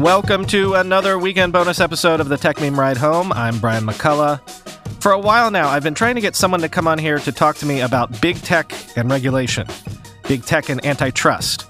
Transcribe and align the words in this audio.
Welcome 0.00 0.46
to 0.46 0.76
another 0.76 1.18
weekend 1.18 1.52
bonus 1.52 1.78
episode 1.78 2.20
of 2.20 2.30
the 2.30 2.36
Techmeme 2.36 2.74
Ride 2.74 2.96
Home. 2.96 3.34
I'm 3.34 3.58
Brian 3.58 3.84
McCullough. 3.84 4.40
For 5.02 5.12
a 5.12 5.18
while 5.18 5.50
now, 5.50 5.68
I've 5.68 5.82
been 5.82 5.92
trying 5.92 6.14
to 6.14 6.22
get 6.22 6.34
someone 6.34 6.62
to 6.62 6.70
come 6.70 6.88
on 6.88 6.96
here 6.96 7.18
to 7.18 7.30
talk 7.30 7.56
to 7.56 7.66
me 7.66 7.82
about 7.82 8.18
big 8.22 8.36
tech 8.36 8.72
and 8.96 9.10
regulation, 9.10 9.66
big 10.26 10.46
tech 10.46 10.70
and 10.70 10.82
antitrust. 10.86 11.66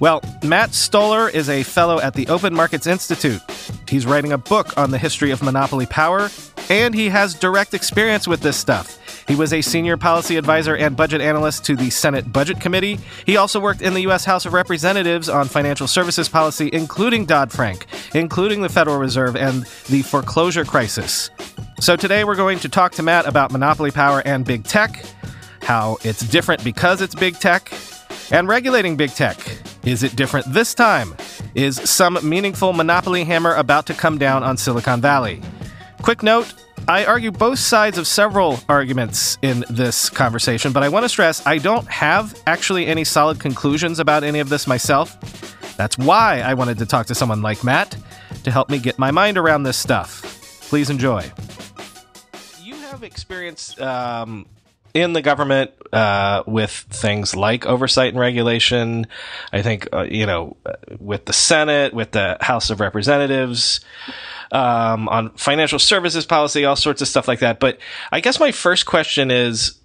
Well, 0.00 0.22
Matt 0.42 0.72
Stoller 0.72 1.28
is 1.28 1.50
a 1.50 1.62
fellow 1.62 2.00
at 2.00 2.14
the 2.14 2.26
Open 2.28 2.54
Markets 2.54 2.86
Institute. 2.86 3.42
He's 3.86 4.06
writing 4.06 4.32
a 4.32 4.38
book 4.38 4.78
on 4.78 4.90
the 4.90 4.98
history 4.98 5.30
of 5.30 5.42
monopoly 5.42 5.84
power, 5.84 6.30
and 6.70 6.94
he 6.94 7.10
has 7.10 7.34
direct 7.34 7.74
experience 7.74 8.26
with 8.26 8.40
this 8.40 8.56
stuff. 8.56 8.98
He 9.28 9.34
was 9.34 9.52
a 9.52 9.60
senior 9.60 9.98
policy 9.98 10.36
advisor 10.36 10.74
and 10.74 10.96
budget 10.96 11.20
analyst 11.20 11.62
to 11.66 11.76
the 11.76 11.90
Senate 11.90 12.32
Budget 12.32 12.60
Committee. 12.60 12.98
He 13.26 13.36
also 13.36 13.60
worked 13.60 13.82
in 13.82 13.92
the 13.92 14.00
U.S. 14.00 14.24
House 14.24 14.46
of 14.46 14.54
Representatives 14.54 15.28
on 15.28 15.48
financial 15.48 15.86
services 15.86 16.30
policy, 16.30 16.70
including 16.72 17.26
Dodd 17.26 17.52
Frank, 17.52 17.86
including 18.14 18.62
the 18.62 18.70
Federal 18.70 18.96
Reserve 18.96 19.36
and 19.36 19.64
the 19.90 20.00
foreclosure 20.00 20.64
crisis. 20.64 21.30
So 21.78 21.94
today 21.94 22.24
we're 22.24 22.36
going 22.36 22.58
to 22.60 22.70
talk 22.70 22.92
to 22.92 23.02
Matt 23.02 23.26
about 23.26 23.52
monopoly 23.52 23.90
power 23.90 24.22
and 24.24 24.46
big 24.46 24.64
tech, 24.64 25.04
how 25.60 25.98
it's 26.04 26.26
different 26.26 26.64
because 26.64 27.02
it's 27.02 27.14
big 27.14 27.38
tech, 27.38 27.70
and 28.30 28.48
regulating 28.48 28.96
big 28.96 29.10
tech. 29.10 29.36
Is 29.84 30.02
it 30.02 30.16
different 30.16 30.50
this 30.54 30.72
time? 30.72 31.14
Is 31.54 31.76
some 31.76 32.18
meaningful 32.26 32.72
monopoly 32.72 33.24
hammer 33.24 33.54
about 33.54 33.84
to 33.88 33.94
come 33.94 34.16
down 34.16 34.42
on 34.42 34.56
Silicon 34.56 35.02
Valley? 35.02 35.42
Quick 36.00 36.22
note 36.22 36.54
I 36.88 37.04
argue 37.04 37.30
both 37.30 37.58
sides 37.58 37.98
of 37.98 38.06
several 38.06 38.60
arguments 38.66 39.36
in 39.42 39.62
this 39.68 40.08
conversation, 40.08 40.72
but 40.72 40.82
I 40.82 40.88
want 40.88 41.04
to 41.04 41.10
stress 41.10 41.46
I 41.46 41.58
don't 41.58 41.86
have 41.86 42.34
actually 42.46 42.86
any 42.86 43.04
solid 43.04 43.38
conclusions 43.38 43.98
about 43.98 44.24
any 44.24 44.38
of 44.40 44.48
this 44.48 44.66
myself. 44.66 45.14
That's 45.76 45.98
why 45.98 46.40
I 46.40 46.54
wanted 46.54 46.78
to 46.78 46.86
talk 46.86 47.04
to 47.08 47.14
someone 47.14 47.42
like 47.42 47.62
Matt 47.62 47.94
to 48.42 48.50
help 48.50 48.70
me 48.70 48.78
get 48.78 48.98
my 48.98 49.10
mind 49.10 49.36
around 49.36 49.64
this 49.64 49.76
stuff. 49.76 50.22
Please 50.70 50.88
enjoy. 50.88 51.30
You 52.62 52.74
have 52.76 53.02
experience 53.02 53.78
um, 53.78 54.46
in 54.94 55.12
the 55.12 55.20
government 55.20 55.72
uh, 55.92 56.42
with 56.46 56.70
things 56.70 57.36
like 57.36 57.66
oversight 57.66 58.14
and 58.14 58.18
regulation. 58.18 59.06
I 59.52 59.60
think, 59.60 59.90
uh, 59.92 60.06
you 60.10 60.24
know, 60.24 60.56
with 60.98 61.26
the 61.26 61.34
Senate, 61.34 61.92
with 61.92 62.12
the 62.12 62.38
House 62.40 62.70
of 62.70 62.80
Representatives 62.80 63.80
um, 64.52 65.08
on 65.08 65.30
financial 65.30 65.78
services 65.78 66.26
policy, 66.26 66.64
all 66.64 66.76
sorts 66.76 67.02
of 67.02 67.08
stuff 67.08 67.28
like 67.28 67.40
that. 67.40 67.60
But 67.60 67.78
I 68.12 68.20
guess 68.20 68.40
my 68.40 68.52
first 68.52 68.86
question 68.86 69.30
is 69.30 69.78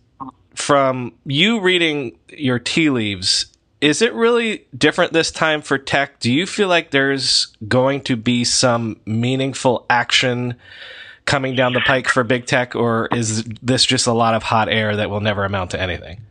from 0.56 1.14
you 1.26 1.60
reading 1.60 2.18
your 2.30 2.60
tea 2.60 2.90
leaves, 2.90 3.48
is 3.82 4.02
it 4.02 4.14
really 4.14 4.66
different 4.78 5.12
this 5.12 5.32
time 5.32 5.62
for 5.62 5.78
tech? 5.78 6.20
Do 6.20 6.32
you 6.32 6.46
feel 6.46 6.70
like 6.70 6.92
there's 6.92 7.48
going 7.68 8.02
to 8.02 8.16
be 8.16 8.44
some 8.44 9.00
meaningful 9.06 9.86
action 9.90 10.56
coming 11.26 11.56
down 11.56 11.74
the 11.74 11.82
pike 11.82 12.08
for 12.08 12.24
big 12.24 12.46
tech, 12.46 12.76
or 12.76 13.08
is 13.12 13.44
this 13.62 13.86
just 13.86 14.08
a 14.08 14.14
lot 14.14 14.36
of 14.36 14.44
hot 14.44 14.70
air 14.70 14.96
that 14.96 15.10
will 15.10 15.22
never 15.22 15.44
amount 15.46 15.72
to 15.72 15.82
anything? 15.82 16.22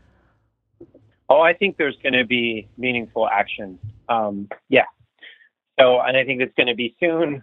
Oh, 1.29 1.41
I 1.41 1.55
think 1.55 1.77
there's 1.79 1.97
going 2.03 2.13
to 2.13 2.25
be 2.25 2.69
meaningful 2.77 3.27
action. 3.27 3.79
Um, 4.09 4.49
yeah. 4.69 4.85
So, 5.81 6.01
and 6.01 6.17
I 6.17 6.25
think 6.25 6.43
it's 6.43 6.55
going 6.55 6.67
to 6.67 6.75
be 6.75 6.95
soon. 7.01 7.43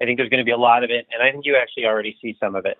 I 0.00 0.04
think 0.04 0.18
there's 0.18 0.28
going 0.28 0.38
to 0.38 0.44
be 0.44 0.52
a 0.52 0.58
lot 0.58 0.84
of 0.84 0.90
it, 0.90 1.06
and 1.12 1.22
I 1.22 1.32
think 1.32 1.46
you 1.46 1.56
actually 1.56 1.86
already 1.86 2.16
see 2.20 2.36
some 2.38 2.54
of 2.54 2.66
it. 2.66 2.78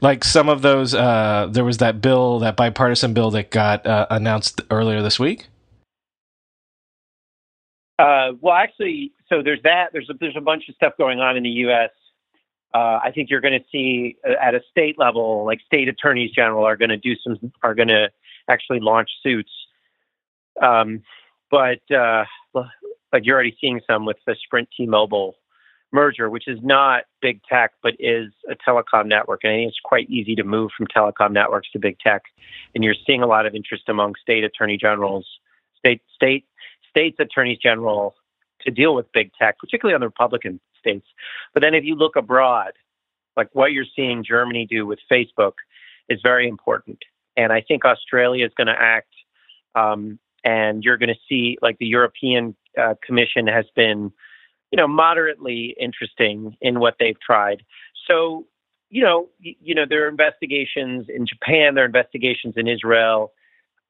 Like 0.00 0.24
some 0.24 0.48
of 0.48 0.62
those, 0.62 0.94
uh, 0.94 1.48
there 1.50 1.64
was 1.64 1.78
that 1.78 2.00
bill, 2.00 2.38
that 2.38 2.56
bipartisan 2.56 3.12
bill 3.12 3.30
that 3.32 3.50
got 3.50 3.86
uh, 3.86 4.06
announced 4.08 4.60
earlier 4.70 5.02
this 5.02 5.18
week. 5.18 5.48
Uh, 7.98 8.32
well, 8.40 8.54
actually, 8.54 9.12
so 9.28 9.42
there's 9.42 9.60
that. 9.62 9.88
There's 9.92 10.08
a, 10.08 10.14
there's 10.18 10.36
a 10.36 10.40
bunch 10.40 10.68
of 10.70 10.74
stuff 10.74 10.94
going 10.96 11.20
on 11.20 11.36
in 11.36 11.42
the 11.42 11.50
U.S. 11.50 11.90
Uh, 12.72 12.98
I 13.02 13.10
think 13.14 13.28
you're 13.28 13.42
going 13.42 13.58
to 13.58 13.64
see 13.70 14.16
uh, 14.26 14.32
at 14.40 14.54
a 14.54 14.60
state 14.70 14.98
level, 14.98 15.44
like 15.44 15.60
state 15.66 15.88
attorneys 15.88 16.30
general 16.30 16.64
are 16.64 16.76
going 16.76 16.88
to 16.88 16.96
do 16.96 17.14
some, 17.16 17.52
are 17.62 17.74
going 17.74 17.88
to 17.88 18.08
actually 18.48 18.80
launch 18.80 19.10
suits. 19.22 19.50
Um, 20.62 21.02
but 21.50 21.80
uh, 21.94 22.24
like 22.54 23.24
you're 23.26 23.34
already 23.34 23.56
seeing 23.60 23.80
some 23.86 24.06
with 24.06 24.18
the 24.26 24.36
Sprint 24.44 24.68
T-Mobile 24.76 25.34
merger, 25.92 26.30
which 26.30 26.46
is 26.46 26.58
not 26.62 27.04
big 27.20 27.40
tech, 27.48 27.72
but 27.82 27.94
is 27.98 28.32
a 28.48 28.54
telecom 28.54 29.06
network. 29.06 29.40
And 29.42 29.52
I 29.52 29.56
think 29.56 29.68
it's 29.68 29.80
quite 29.82 30.08
easy 30.08 30.34
to 30.36 30.44
move 30.44 30.70
from 30.76 30.86
telecom 30.86 31.32
networks 31.32 31.70
to 31.72 31.78
big 31.78 31.98
tech. 31.98 32.22
And 32.74 32.84
you're 32.84 32.94
seeing 33.06 33.22
a 33.22 33.26
lot 33.26 33.46
of 33.46 33.54
interest 33.54 33.88
among 33.88 34.14
state 34.20 34.44
attorney 34.44 34.76
generals, 34.76 35.26
state 35.78 36.02
state 36.14 36.44
states 36.88 37.16
attorneys 37.20 37.58
general 37.58 38.14
to 38.62 38.70
deal 38.70 38.94
with 38.94 39.10
big 39.12 39.30
tech, 39.40 39.58
particularly 39.58 39.94
on 39.94 40.00
the 40.00 40.06
Republican 40.06 40.60
states. 40.78 41.06
But 41.54 41.62
then 41.62 41.74
if 41.74 41.84
you 41.84 41.94
look 41.94 42.16
abroad, 42.16 42.72
like 43.36 43.48
what 43.52 43.72
you're 43.72 43.84
seeing 43.96 44.24
Germany 44.24 44.66
do 44.68 44.86
with 44.86 44.98
Facebook 45.10 45.54
is 46.08 46.20
very 46.22 46.48
important. 46.48 46.98
And 47.36 47.52
I 47.52 47.60
think 47.60 47.84
Australia 47.84 48.44
is 48.44 48.52
going 48.56 48.66
to 48.66 48.76
act. 48.78 49.12
Um, 49.74 50.18
and 50.44 50.82
you're 50.82 50.98
going 50.98 51.10
to 51.10 51.20
see, 51.28 51.58
like 51.62 51.78
the 51.78 51.86
European 51.86 52.56
uh, 52.80 52.94
Commission 53.06 53.46
has 53.46 53.66
been 53.76 54.12
you 54.70 54.76
know, 54.76 54.88
moderately 54.88 55.76
interesting 55.80 56.56
in 56.60 56.80
what 56.80 56.96
they've 56.98 57.20
tried. 57.20 57.64
So, 58.06 58.46
you 58.88 59.02
know, 59.02 59.28
you, 59.38 59.74
know, 59.74 59.84
there 59.88 60.04
are 60.04 60.08
investigations 60.08 61.06
in 61.08 61.26
Japan, 61.26 61.74
there 61.74 61.84
are 61.84 61.86
investigations 61.86 62.54
in 62.56 62.66
Israel. 62.66 63.32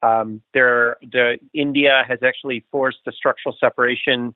Um, 0.03 0.41
there, 0.55 0.97
the 1.03 1.39
India 1.53 2.05
has 2.09 2.21
actually 2.23 2.65
forced 2.71 2.99
the 3.05 3.13
structural 3.13 3.55
separation 3.59 4.35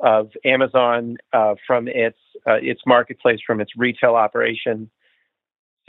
of 0.00 0.30
Amazon 0.44 1.16
uh, 1.32 1.54
from 1.66 1.86
its 1.86 2.18
uh, 2.46 2.54
its 2.54 2.80
marketplace, 2.86 3.38
from 3.46 3.60
its 3.60 3.72
retail 3.76 4.16
operation. 4.16 4.90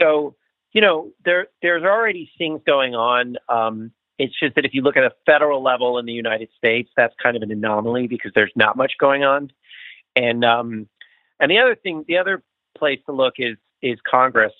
So, 0.00 0.36
you 0.72 0.80
know, 0.80 1.10
there 1.24 1.48
there's 1.62 1.82
already 1.82 2.30
things 2.38 2.60
going 2.66 2.94
on. 2.94 3.36
Um, 3.48 3.92
it's 4.18 4.38
just 4.38 4.54
that 4.54 4.64
if 4.64 4.74
you 4.74 4.82
look 4.82 4.96
at 4.96 5.04
a 5.04 5.12
federal 5.26 5.62
level 5.62 5.98
in 5.98 6.06
the 6.06 6.12
United 6.12 6.48
States, 6.56 6.90
that's 6.96 7.14
kind 7.20 7.36
of 7.36 7.42
an 7.42 7.50
anomaly 7.50 8.06
because 8.06 8.30
there's 8.34 8.52
not 8.54 8.76
much 8.76 8.92
going 9.00 9.24
on. 9.24 9.50
And 10.16 10.44
um, 10.44 10.88
and 11.40 11.50
the 11.50 11.58
other 11.58 11.74
thing, 11.74 12.04
the 12.06 12.18
other 12.18 12.42
place 12.76 13.00
to 13.06 13.12
look 13.12 13.34
is 13.38 13.56
is 13.82 13.98
Congress, 14.08 14.52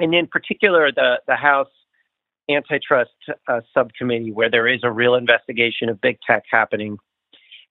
and 0.00 0.14
in 0.14 0.26
particular 0.26 0.90
the 0.92 1.20
the 1.26 1.36
House 1.36 1.68
Antitrust 2.50 3.10
uh, 3.46 3.60
Subcommittee, 3.74 4.32
where 4.32 4.50
there 4.50 4.66
is 4.66 4.80
a 4.82 4.90
real 4.90 5.14
investigation 5.14 5.88
of 5.88 6.00
big 6.00 6.18
tech 6.26 6.44
happening. 6.50 6.98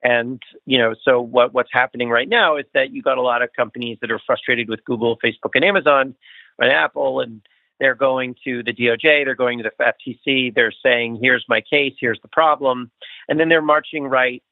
And 0.03 0.41
you 0.65 0.77
know, 0.77 0.93
so 1.03 1.19
what 1.19 1.53
what's 1.53 1.71
happening 1.73 2.09
right 2.09 2.29
now 2.29 2.57
is 2.57 2.65
that 2.73 2.91
you 2.91 3.01
got 3.01 3.17
a 3.17 3.21
lot 3.21 3.41
of 3.41 3.49
companies 3.55 3.97
that 4.01 4.11
are 4.11 4.21
frustrated 4.25 4.69
with 4.69 4.83
Google, 4.85 5.17
Facebook, 5.23 5.51
and 5.55 5.65
Amazon, 5.65 6.15
and 6.59 6.71
Apple, 6.71 7.21
and 7.21 7.41
they're 7.79 7.95
going 7.95 8.35
to 8.43 8.63
the 8.63 8.73
DOJ, 8.73 9.25
they're 9.25 9.35
going 9.35 9.59
to 9.59 9.63
the 9.63 9.83
FTC, 9.83 10.53
they're 10.53 10.73
saying, 10.83 11.19
"Here's 11.21 11.45
my 11.49 11.61
case, 11.61 11.93
here's 11.99 12.19
the 12.21 12.27
problem," 12.27 12.91
and 13.27 13.39
then 13.39 13.49
they're 13.49 13.61
marching 13.61 14.03
right, 14.05 14.43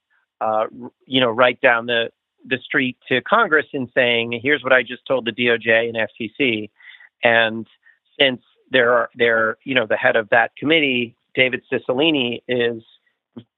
uh, 0.42 0.66
you 1.06 1.22
know, 1.22 1.30
right 1.30 1.60
down 1.62 1.86
the 1.86 2.12
the 2.48 2.58
street 2.58 2.98
to 3.10 3.22
Congress 3.22 3.66
and 3.74 3.90
saying, 3.94 4.40
"Here's 4.42 4.64
what 4.64 4.74
I 4.74 4.84
just 4.84 5.06
told 5.06 5.26
the 5.26 5.32
DOJ 5.32 5.90
and 5.90 5.98
FTC," 5.98 6.70
and 7.24 7.68
since 8.20 8.42
they're 8.72 9.10
they're 9.16 9.58
you 9.64 9.76
know 9.76 9.86
the 9.86 9.98
head 9.98 10.16
of 10.16 10.30
that 10.30 10.56
committee, 10.56 11.16
David 11.34 11.64
Cicilline 11.72 12.42
is 12.48 12.84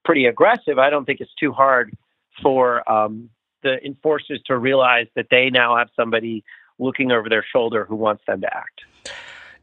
pretty 0.04 0.26
aggressive. 0.26 0.78
I 0.78 0.90
don't 0.90 1.04
think 1.04 1.20
it's 1.20 1.34
too 1.38 1.52
hard 1.52 1.96
for 2.42 2.88
um, 2.90 3.30
the 3.62 3.84
enforcers 3.84 4.40
to 4.46 4.56
realize 4.56 5.06
that 5.16 5.26
they 5.30 5.50
now 5.50 5.76
have 5.76 5.88
somebody 5.96 6.44
looking 6.78 7.10
over 7.10 7.28
their 7.28 7.44
shoulder 7.52 7.84
who 7.84 7.96
wants 7.96 8.22
them 8.26 8.40
to 8.40 8.56
act. 8.56 8.82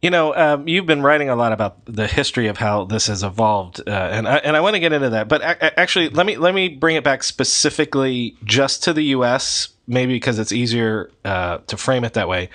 You 0.01 0.09
know, 0.11 0.35
um, 0.35 0.67
you've 0.67 0.85
been 0.85 1.01
writing 1.01 1.29
a 1.29 1.35
lot 1.35 1.51
about 1.51 1.83
the 1.85 2.05
history 2.05 2.47
of 2.47 2.57
how 2.57 2.85
this 2.85 3.07
has 3.07 3.23
evolved, 3.23 3.81
uh, 3.87 3.91
and 3.91 4.27
I, 4.27 4.37
and 4.37 4.55
I 4.55 4.61
want 4.61 4.75
to 4.75 4.79
get 4.79 4.93
into 4.93 5.09
that. 5.11 5.27
But 5.27 5.41
a- 5.41 5.79
actually, 5.79 6.09
let 6.09 6.25
me 6.25 6.37
let 6.37 6.53
me 6.53 6.69
bring 6.69 6.95
it 6.95 7.03
back 7.03 7.23
specifically 7.23 8.37
just 8.43 8.83
to 8.83 8.93
the 8.93 9.03
U.S. 9.05 9.69
Maybe 9.87 10.13
because 10.13 10.37
it's 10.37 10.51
easier 10.51 11.11
uh, 11.23 11.59
to 11.67 11.77
frame 11.77 12.03
it 12.03 12.13
that 12.13 12.27
way. 12.27 12.49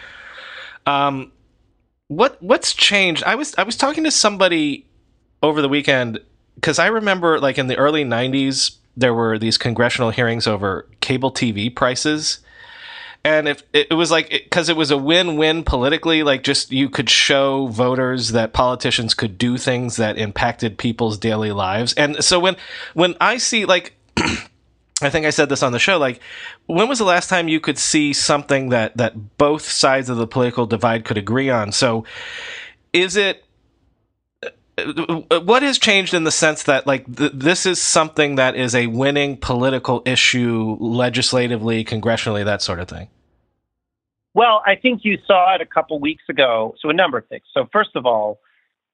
Um, 0.87 1.33
what 2.09 2.41
what's 2.43 2.75
changed? 2.75 3.25
I 3.25 3.35
was 3.35 3.55
I 3.57 3.63
was 3.63 3.77
talking 3.77 4.05
to 4.05 4.11
somebody 4.11 4.87
over 5.43 5.63
the 5.63 5.69
weekend 5.69 6.21
because 6.57 6.79
I 6.79 6.89
remember 6.89 7.41
like 7.41 7.59
in 7.59 7.69
the 7.69 7.77
early 7.77 8.05
'90s 8.05 8.77
there 8.97 9.15
were 9.15 9.39
these 9.39 9.57
congressional 9.57 10.11
hearings 10.11 10.47
over 10.47 10.87
cable 11.01 11.33
TV 11.33 11.75
prices. 11.75 12.41
And 13.23 13.49
if 13.49 13.63
it 13.73 13.93
was 13.93 14.11
like 14.11 14.31
because 14.31 14.69
it, 14.69 14.73
it 14.73 14.79
was 14.79 14.91
a 14.91 14.97
win-win 14.97 15.65
politically, 15.65 16.23
like 16.23 16.43
just 16.43 16.73
you 16.73 16.89
could 16.89 17.11
show 17.11 17.67
voters 17.67 18.33
that 18.33 18.53
politicians 18.55 19.13
could 19.13 19.37
do 19.37 19.59
things 19.59 19.97
that 19.97 20.17
impacted 20.17 20.79
people's 20.79 21.19
daily 21.19 21.53
lives. 21.53 21.93
And 21.95 22.25
so 22.25 22.41
when 22.41 22.57
when 22.95 23.15
I 23.21 23.37
see 23.37 23.67
like 23.67 23.95
I 25.03 25.11
think 25.11 25.27
I 25.27 25.31
said 25.31 25.49
this 25.49 25.63
on 25.63 25.73
the 25.73 25.79
show. 25.79 25.99
Like, 25.99 26.21
when 26.67 26.89
was 26.89 26.99
the 26.99 27.05
last 27.05 27.29
time 27.29 27.49
you 27.49 27.61
could 27.61 27.79
see 27.79 28.13
something 28.13 28.69
that 28.71 28.97
that 28.97 29.39
both 29.39 29.63
sides 29.63 30.09
of 30.09 30.17
the 30.17 30.27
political 30.27 30.67
divide 30.67 31.05
could 31.05 31.19
agree 31.19 31.51
on? 31.51 31.73
So, 31.73 32.05
is 32.93 33.17
it 33.17 33.45
what 35.43 35.63
has 35.63 35.79
changed 35.79 36.15
in 36.15 36.25
the 36.25 36.31
sense 36.31 36.65
that 36.65 36.87
like 36.87 37.05
th- 37.17 37.33
this 37.35 37.67
is 37.67 37.81
something 37.81 38.37
that 38.37 38.57
is 38.57 38.75
a 38.75 38.87
winning 38.87 39.37
political 39.37 40.03
issue 40.05 40.77
legislatively, 40.81 41.85
congressionally, 41.85 42.45
that 42.45 42.63
sort 42.63 42.81
of 42.81 42.89
thing? 42.89 43.09
Well, 44.35 44.63
I 44.65 44.77
think 44.77 45.01
you 45.05 45.19
saw 45.27 45.55
it 45.55 45.61
a 45.61 45.67
couple 45.67 45.99
weeks 45.99 46.23
ago. 46.29 46.75
So 46.81 46.89
a 46.89 46.95
number 46.95 47.19
of 47.19 47.27
things. 47.27 47.43
So 47.53 47.69
first 47.73 47.91
of 47.97 48.07
all, 48.07 48.41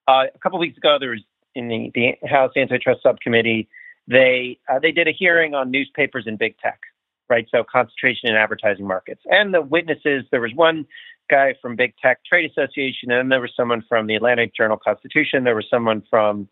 uh, 0.08 0.24
a 0.34 0.38
couple 0.38 0.58
weeks 0.58 0.78
ago, 0.78 0.96
there 0.98 1.10
was 1.10 1.20
in 1.54 1.68
the, 1.68 1.90
the 1.94 2.28
House 2.28 2.52
Antitrust 2.56 3.02
Subcommittee 3.02 3.68
they 4.08 4.58
uh, 4.68 4.78
they 4.78 4.92
did 4.92 5.08
a 5.08 5.12
hearing 5.12 5.54
on 5.54 5.70
newspapers 5.70 6.24
and 6.26 6.38
big 6.38 6.56
tech, 6.58 6.80
right? 7.28 7.46
So 7.50 7.64
concentration 7.64 8.28
in 8.28 8.36
advertising 8.36 8.86
markets. 8.86 9.20
And 9.26 9.52
the 9.52 9.62
witnesses, 9.62 10.24
there 10.30 10.40
was 10.40 10.52
one 10.54 10.86
guy 11.28 11.54
from 11.60 11.76
Big 11.76 11.94
Tech 12.02 12.24
Trade 12.24 12.50
Association, 12.50 13.10
and 13.10 13.30
there 13.30 13.40
was 13.40 13.52
someone 13.56 13.82
from 13.88 14.06
the 14.06 14.14
Atlanta 14.14 14.46
Journal 14.46 14.76
Constitution. 14.76 15.44
There 15.44 15.54
was 15.54 15.66
someone 15.70 16.02
from 16.08 16.48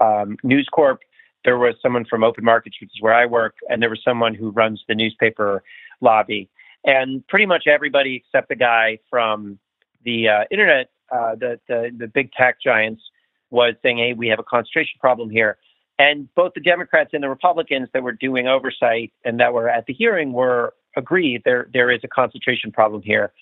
um, 0.00 0.36
News 0.42 0.68
Corp. 0.72 1.00
There 1.44 1.58
was 1.58 1.74
someone 1.82 2.04
from 2.04 2.24
Open 2.24 2.44
Markets, 2.44 2.76
which 2.80 2.90
is 2.94 3.00
where 3.00 3.14
I 3.14 3.26
work, 3.26 3.56
and 3.68 3.80
there 3.82 3.90
was 3.90 4.00
someone 4.04 4.34
who 4.34 4.50
runs 4.50 4.82
the 4.88 4.94
newspaper 4.94 5.62
lobby. 6.00 6.48
And 6.84 7.26
pretty 7.28 7.46
much 7.46 7.66
everybody 7.66 8.16
except 8.16 8.48
the 8.48 8.56
guy 8.56 8.98
from 9.10 9.58
the 10.04 10.28
uh, 10.28 10.44
internet, 10.50 10.90
uh, 11.10 11.34
the, 11.34 11.58
the 11.68 11.90
the 11.96 12.06
big 12.06 12.32
tech 12.32 12.60
giants, 12.60 13.02
was 13.50 13.74
saying, 13.82 13.98
"Hey, 13.98 14.12
we 14.12 14.28
have 14.28 14.38
a 14.38 14.44
concentration 14.44 14.98
problem 15.00 15.30
here." 15.30 15.58
And 15.98 16.32
both 16.34 16.54
the 16.54 16.60
Democrats 16.60 17.10
and 17.12 17.22
the 17.22 17.28
Republicans 17.28 17.88
that 17.92 18.02
were 18.02 18.12
doing 18.12 18.46
oversight 18.46 19.12
and 19.24 19.40
that 19.40 19.52
were 19.52 19.68
at 19.68 19.86
the 19.86 19.92
hearing 19.92 20.32
were 20.32 20.74
agreed 20.96 21.42
there 21.44 21.68
there 21.72 21.90
is 21.90 22.00
a 22.04 22.08
concentration 22.08 22.70
problem 22.70 23.02
here. 23.02 23.32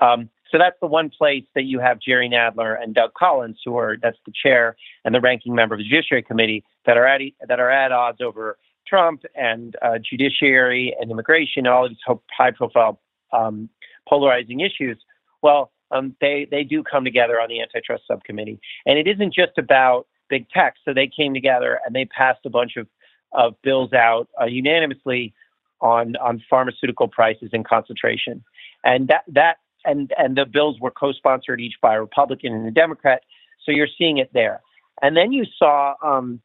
Um, 0.00 0.30
so 0.50 0.58
that's 0.58 0.76
the 0.80 0.86
one 0.86 1.10
place 1.10 1.44
that 1.54 1.64
you 1.64 1.78
have 1.78 2.00
Jerry 2.00 2.28
Nadler 2.28 2.76
and 2.82 2.94
Doug 2.94 3.12
Collins, 3.14 3.58
who 3.64 3.76
are 3.76 3.96
that's 4.02 4.18
the 4.26 4.32
chair 4.42 4.76
and 5.04 5.14
the 5.14 5.20
ranking 5.20 5.54
member 5.54 5.74
of 5.74 5.78
the 5.78 5.84
Judiciary 5.84 6.22
Committee, 6.22 6.64
that 6.86 6.96
are 6.96 7.06
at 7.06 7.20
that 7.46 7.60
are 7.60 7.70
at 7.70 7.92
odds 7.92 8.20
over 8.20 8.58
Trump 8.86 9.22
and 9.36 9.76
uh, 9.82 9.98
judiciary 9.98 10.96
and 11.00 11.10
immigration, 11.10 11.66
all 11.66 11.88
these 11.88 11.98
high-profile 12.36 13.00
um, 13.32 13.68
polarizing 14.08 14.60
issues. 14.60 14.98
Well, 15.42 15.70
um, 15.92 16.16
they 16.20 16.48
they 16.50 16.64
do 16.64 16.82
come 16.82 17.04
together 17.04 17.40
on 17.40 17.48
the 17.48 17.60
antitrust 17.60 18.04
subcommittee, 18.08 18.60
and 18.86 18.98
it 18.98 19.06
isn't 19.06 19.32
just 19.32 19.56
about 19.58 20.08
big 20.28 20.48
tech. 20.50 20.74
So 20.84 20.92
they 20.92 21.08
came 21.08 21.34
together 21.34 21.80
and 21.84 21.94
they 21.94 22.06
passed 22.06 22.40
a 22.44 22.50
bunch 22.50 22.76
of, 22.76 22.86
of 23.32 23.54
bills 23.62 23.92
out 23.92 24.28
uh, 24.40 24.46
unanimously 24.46 25.34
on 25.80 26.16
on 26.16 26.42
pharmaceutical 26.48 27.08
prices 27.08 27.50
and 27.52 27.64
concentration. 27.64 28.42
And 28.82 29.08
that 29.08 29.24
that 29.28 29.56
and 29.84 30.12
and 30.18 30.36
the 30.36 30.44
bills 30.44 30.78
were 30.80 30.90
co-sponsored 30.90 31.60
each 31.60 31.74
by 31.82 31.94
a 31.94 32.00
Republican 32.00 32.52
and 32.52 32.66
a 32.66 32.70
Democrat. 32.70 33.22
So 33.64 33.72
you're 33.72 33.88
seeing 33.98 34.18
it 34.18 34.30
there. 34.32 34.60
And 35.02 35.16
then 35.16 35.32
you 35.32 35.44
saw 35.58 35.94
um, 36.02 36.40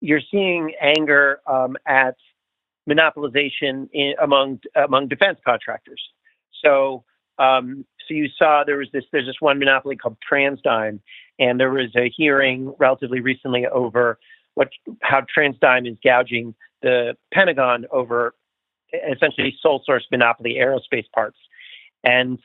you're 0.00 0.22
seeing 0.30 0.72
anger 0.80 1.40
um, 1.46 1.76
at 1.86 2.16
monopolization 2.88 3.88
in, 3.92 4.14
among 4.22 4.60
among 4.74 5.08
defense 5.08 5.38
contractors. 5.44 6.02
So 6.64 7.04
um, 7.38 7.84
so 8.06 8.14
you 8.14 8.28
saw 8.36 8.64
there 8.64 8.78
was 8.78 8.88
this 8.92 9.04
there's 9.12 9.26
this 9.26 9.36
one 9.40 9.58
monopoly 9.58 9.96
called 9.96 10.16
TransDigm, 10.30 11.00
and 11.38 11.60
there 11.60 11.70
was 11.70 11.94
a 11.96 12.10
hearing 12.16 12.74
relatively 12.78 13.20
recently 13.20 13.66
over 13.66 14.18
what 14.54 14.70
how 15.02 15.22
TransDigm 15.36 15.90
is 15.90 15.96
gouging 16.02 16.54
the 16.82 17.16
Pentagon 17.32 17.86
over 17.90 18.34
essentially 19.10 19.54
sole 19.60 19.82
source 19.84 20.06
monopoly 20.10 20.56
aerospace 20.58 21.04
parts, 21.14 21.36
and 22.04 22.38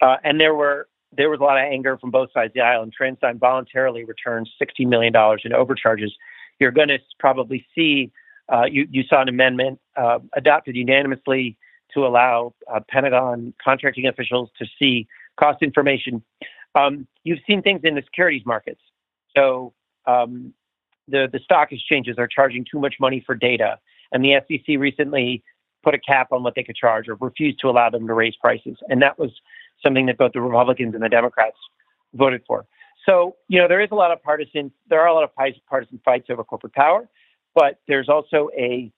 uh, 0.00 0.16
and 0.24 0.40
there 0.40 0.54
were 0.54 0.88
there 1.16 1.30
was 1.30 1.40
a 1.40 1.42
lot 1.42 1.58
of 1.58 1.64
anger 1.70 1.98
from 1.98 2.10
both 2.10 2.30
sides 2.32 2.50
of 2.50 2.54
the 2.54 2.60
aisle, 2.60 2.82
and 2.82 2.92
TransDigm 2.98 3.38
voluntarily 3.38 4.04
returned 4.04 4.48
$60 4.60 4.86
million 4.86 5.12
in 5.44 5.52
overcharges. 5.52 6.12
You're 6.58 6.70
going 6.70 6.88
to 6.88 6.98
probably 7.18 7.66
see, 7.74 8.10
uh, 8.52 8.64
you, 8.64 8.86
you 8.90 9.02
saw 9.04 9.20
an 9.20 9.28
amendment 9.28 9.78
uh, 9.96 10.20
adopted 10.34 10.74
unanimously 10.74 11.58
to 11.94 12.06
allow 12.06 12.54
uh, 12.72 12.80
Pentagon 12.88 13.52
contracting 13.62 14.06
officials 14.06 14.48
to 14.58 14.66
see 14.78 15.06
cost 15.38 15.62
information. 15.62 16.22
Um, 16.74 17.06
you've 17.24 17.40
seen 17.46 17.62
things 17.62 17.82
in 17.84 17.94
the 17.94 18.02
securities 18.02 18.46
markets. 18.46 18.80
So 19.36 19.74
um, 20.06 20.54
the 21.08 21.28
the 21.30 21.40
stock 21.40 21.72
exchanges 21.72 22.16
are 22.18 22.26
charging 22.26 22.64
too 22.70 22.78
much 22.78 22.94
money 22.98 23.22
for 23.24 23.34
data, 23.34 23.78
and 24.12 24.24
the 24.24 24.40
SEC 24.48 24.78
recently 24.78 25.42
put 25.82 25.94
a 25.94 25.98
cap 25.98 26.28
on 26.32 26.42
what 26.42 26.54
they 26.54 26.62
could 26.62 26.76
charge 26.76 27.08
or 27.08 27.16
refused 27.16 27.60
to 27.60 27.68
allow 27.68 27.90
them 27.90 28.06
to 28.06 28.14
raise 28.14 28.36
prices, 28.36 28.76
and 28.88 29.02
that 29.02 29.18
was 29.18 29.30
something 29.82 30.06
that 30.06 30.18
both 30.18 30.32
the 30.32 30.40
Republicans 30.40 30.94
and 30.94 31.02
the 31.02 31.08
Democrats 31.08 31.56
voted 32.14 32.42
for. 32.46 32.66
So 33.06 33.36
you 33.48 33.60
know 33.60 33.68
there 33.68 33.80
is 33.80 33.88
a 33.90 33.94
lot 33.94 34.10
of 34.10 34.22
partisan 34.22 34.70
there 34.88 35.00
are 35.00 35.08
a 35.08 35.14
lot 35.14 35.24
of 35.24 35.30
partisan 35.34 36.00
fights 36.04 36.26
over 36.30 36.44
corporate 36.44 36.74
power, 36.74 37.08
but 37.54 37.80
there's 37.88 38.08
also 38.08 38.48
a 38.56 38.92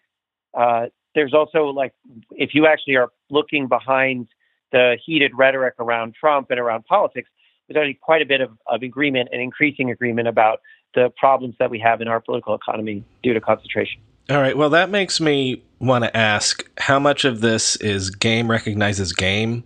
uh, 0.54 0.86
there's 1.14 1.34
also 1.34 1.66
like 1.66 1.94
if 2.32 2.54
you 2.54 2.66
actually 2.66 2.96
are 2.96 3.08
looking 3.30 3.66
behind 3.66 4.28
the 4.72 4.96
heated 5.04 5.32
rhetoric 5.34 5.74
around 5.78 6.14
Trump 6.14 6.50
and 6.50 6.58
around 6.58 6.84
politics, 6.84 7.30
there's 7.68 7.76
already 7.76 7.94
quite 7.94 8.22
a 8.22 8.26
bit 8.26 8.40
of, 8.40 8.50
of 8.66 8.82
agreement 8.82 9.28
and 9.32 9.40
increasing 9.40 9.90
agreement 9.90 10.28
about 10.28 10.60
the 10.94 11.10
problems 11.16 11.54
that 11.58 11.70
we 11.70 11.78
have 11.78 12.00
in 12.00 12.08
our 12.08 12.20
political 12.20 12.54
economy 12.54 13.04
due 13.22 13.32
to 13.32 13.40
concentration. 13.40 14.00
All 14.30 14.40
right. 14.40 14.56
Well, 14.56 14.70
that 14.70 14.90
makes 14.90 15.20
me 15.20 15.62
want 15.78 16.04
to 16.04 16.16
ask 16.16 16.66
how 16.78 16.98
much 16.98 17.24
of 17.24 17.40
this 17.40 17.76
is 17.76 18.10
game 18.10 18.50
recognizes 18.50 19.12
game? 19.12 19.64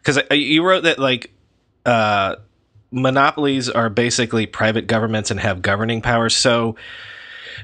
Because 0.00 0.20
you 0.30 0.64
wrote 0.64 0.84
that 0.84 0.98
like 0.98 1.32
uh, 1.84 2.36
monopolies 2.92 3.68
are 3.68 3.90
basically 3.90 4.46
private 4.46 4.86
governments 4.86 5.30
and 5.30 5.40
have 5.40 5.60
governing 5.60 6.02
powers. 6.02 6.36
So 6.36 6.76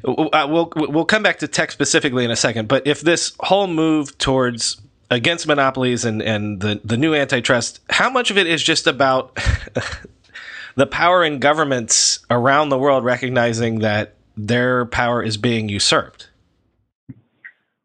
uh, 0.04 0.46
we'll 0.50 0.72
we'll 0.74 1.04
come 1.04 1.22
back 1.22 1.38
to 1.40 1.48
tech 1.48 1.70
specifically 1.70 2.24
in 2.24 2.30
a 2.30 2.36
second. 2.36 2.66
But 2.66 2.86
if 2.86 3.00
this 3.02 3.32
whole 3.40 3.68
move 3.68 4.18
towards 4.18 4.80
against 5.10 5.46
monopolies 5.46 6.04
and 6.04 6.22
and 6.22 6.60
the 6.60 6.80
the 6.84 6.96
new 6.96 7.14
antitrust, 7.14 7.80
how 7.90 8.10
much 8.10 8.30
of 8.32 8.38
it 8.38 8.48
is 8.48 8.62
just 8.62 8.88
about 8.88 9.38
the 10.74 10.86
power 10.86 11.22
in 11.22 11.38
governments 11.38 12.18
around 12.30 12.70
the 12.70 12.78
world 12.78 13.04
recognizing 13.04 13.78
that 13.80 14.14
their 14.36 14.86
power 14.86 15.22
is 15.22 15.36
being 15.36 15.68
usurped? 15.68 16.30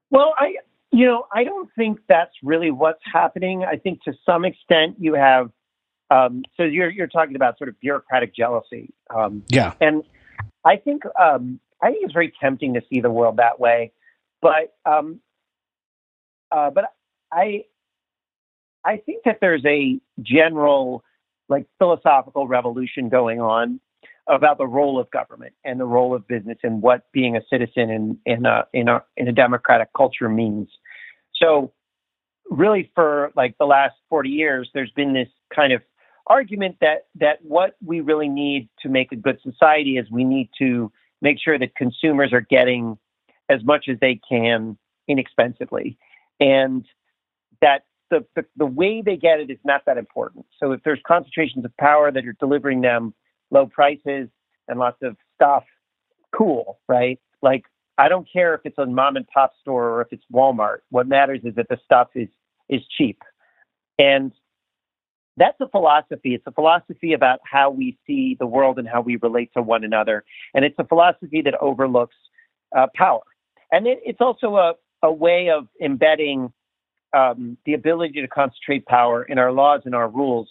Well, 0.09 0.33
I 0.37 0.55
you 0.91 1.05
know 1.05 1.25
I 1.33 1.43
don't 1.43 1.69
think 1.75 1.99
that's 2.07 2.33
really 2.43 2.71
what's 2.71 3.01
happening. 3.11 3.63
I 3.63 3.77
think 3.77 4.03
to 4.03 4.13
some 4.25 4.45
extent 4.45 4.95
you 4.99 5.13
have. 5.15 5.51
Um, 6.09 6.43
so 6.55 6.63
you're 6.63 6.89
you're 6.89 7.07
talking 7.07 7.35
about 7.35 7.57
sort 7.57 7.69
of 7.69 7.79
bureaucratic 7.81 8.33
jealousy. 8.33 8.93
Um, 9.13 9.43
yeah, 9.49 9.73
and 9.81 10.03
I 10.63 10.77
think 10.77 11.03
um, 11.19 11.59
I 11.81 11.91
think 11.91 12.05
it's 12.05 12.13
very 12.13 12.33
tempting 12.39 12.73
to 12.75 12.81
see 12.89 13.01
the 13.01 13.11
world 13.11 13.37
that 13.37 13.59
way, 13.59 13.91
but 14.41 14.75
um, 14.85 15.19
uh, 16.51 16.69
but 16.69 16.85
I 17.31 17.65
I 18.85 18.97
think 18.97 19.23
that 19.25 19.39
there's 19.41 19.65
a 19.65 19.99
general 20.21 21.03
like 21.49 21.65
philosophical 21.77 22.47
revolution 22.47 23.09
going 23.09 23.41
on 23.41 23.79
about 24.27 24.57
the 24.57 24.67
role 24.67 24.99
of 24.99 25.09
government 25.11 25.53
and 25.63 25.79
the 25.79 25.85
role 25.85 26.13
of 26.13 26.27
business 26.27 26.57
and 26.63 26.81
what 26.81 27.03
being 27.13 27.37
a 27.37 27.41
citizen 27.49 27.89
in 27.89 28.17
in 28.25 28.45
a 28.45 28.65
in 28.73 28.87
a 28.89 29.03
in 29.15 29.27
a 29.27 29.31
democratic 29.31 29.89
culture 29.95 30.29
means. 30.29 30.69
So 31.35 31.71
really 32.49 32.91
for 32.95 33.31
like 33.35 33.57
the 33.57 33.65
last 33.65 33.95
40 34.09 34.29
years 34.29 34.69
there's 34.73 34.91
been 34.91 35.13
this 35.13 35.27
kind 35.53 35.73
of 35.73 35.81
argument 36.27 36.77
that 36.81 37.07
that 37.15 37.39
what 37.43 37.75
we 37.83 38.01
really 38.01 38.27
need 38.27 38.69
to 38.81 38.89
make 38.89 39.11
a 39.11 39.15
good 39.15 39.39
society 39.41 39.97
is 39.97 40.09
we 40.11 40.23
need 40.23 40.49
to 40.57 40.91
make 41.21 41.37
sure 41.39 41.57
that 41.57 41.75
consumers 41.75 42.33
are 42.33 42.41
getting 42.41 42.97
as 43.49 43.63
much 43.63 43.85
as 43.89 43.97
they 43.99 44.19
can 44.29 44.77
inexpensively. 45.07 45.97
And 46.39 46.85
that 47.61 47.85
the, 48.09 48.25
the, 48.35 48.45
the, 48.55 48.65
way 48.65 49.01
they 49.01 49.17
get 49.17 49.39
it 49.39 49.49
is 49.49 49.57
not 49.65 49.83
that 49.85 49.97
important. 49.97 50.45
So 50.59 50.71
if 50.71 50.81
there's 50.83 50.99
concentrations 51.05 51.65
of 51.65 51.75
power 51.77 52.11
that 52.11 52.25
are 52.25 52.35
delivering 52.39 52.81
them 52.81 53.13
low 53.51 53.65
prices 53.65 54.29
and 54.67 54.79
lots 54.79 54.97
of 55.01 55.15
stuff, 55.35 55.63
cool, 56.35 56.79
right? 56.87 57.19
Like 57.41 57.65
I 57.97 58.09
don't 58.09 58.27
care 58.31 58.53
if 58.53 58.61
it's 58.65 58.77
a 58.77 58.85
mom 58.85 59.15
and 59.15 59.27
pop 59.27 59.51
store 59.61 59.89
or 59.89 60.01
if 60.01 60.09
it's 60.11 60.23
Walmart. 60.31 60.79
What 60.89 61.07
matters 61.07 61.41
is 61.43 61.55
that 61.55 61.67
the 61.69 61.79
stuff 61.83 62.09
is 62.15 62.29
is 62.69 62.81
cheap. 62.97 63.21
And 63.99 64.31
that's 65.37 65.59
a 65.61 65.67
philosophy. 65.69 66.33
It's 66.33 66.45
a 66.47 66.51
philosophy 66.51 67.13
about 67.13 67.39
how 67.43 67.69
we 67.69 67.97
see 68.05 68.35
the 68.39 68.47
world 68.47 68.79
and 68.79 68.87
how 68.87 69.01
we 69.01 69.17
relate 69.17 69.51
to 69.55 69.61
one 69.61 69.83
another. 69.83 70.23
And 70.53 70.65
it's 70.65 70.75
a 70.79 70.83
philosophy 70.83 71.41
that 71.43 71.53
overlooks 71.61 72.15
uh, 72.75 72.87
power. 72.95 73.21
And 73.71 73.87
it, 73.87 73.99
it's 74.03 74.19
also 74.19 74.55
a, 74.55 74.73
a 75.03 75.11
way 75.11 75.49
of 75.49 75.67
embedding 75.81 76.51
um, 77.15 77.57
the 77.65 77.73
ability 77.73 78.21
to 78.21 78.27
concentrate 78.27 78.85
power 78.85 79.23
in 79.23 79.37
our 79.37 79.51
laws 79.51 79.81
and 79.85 79.93
our 79.93 80.09
rules 80.09 80.49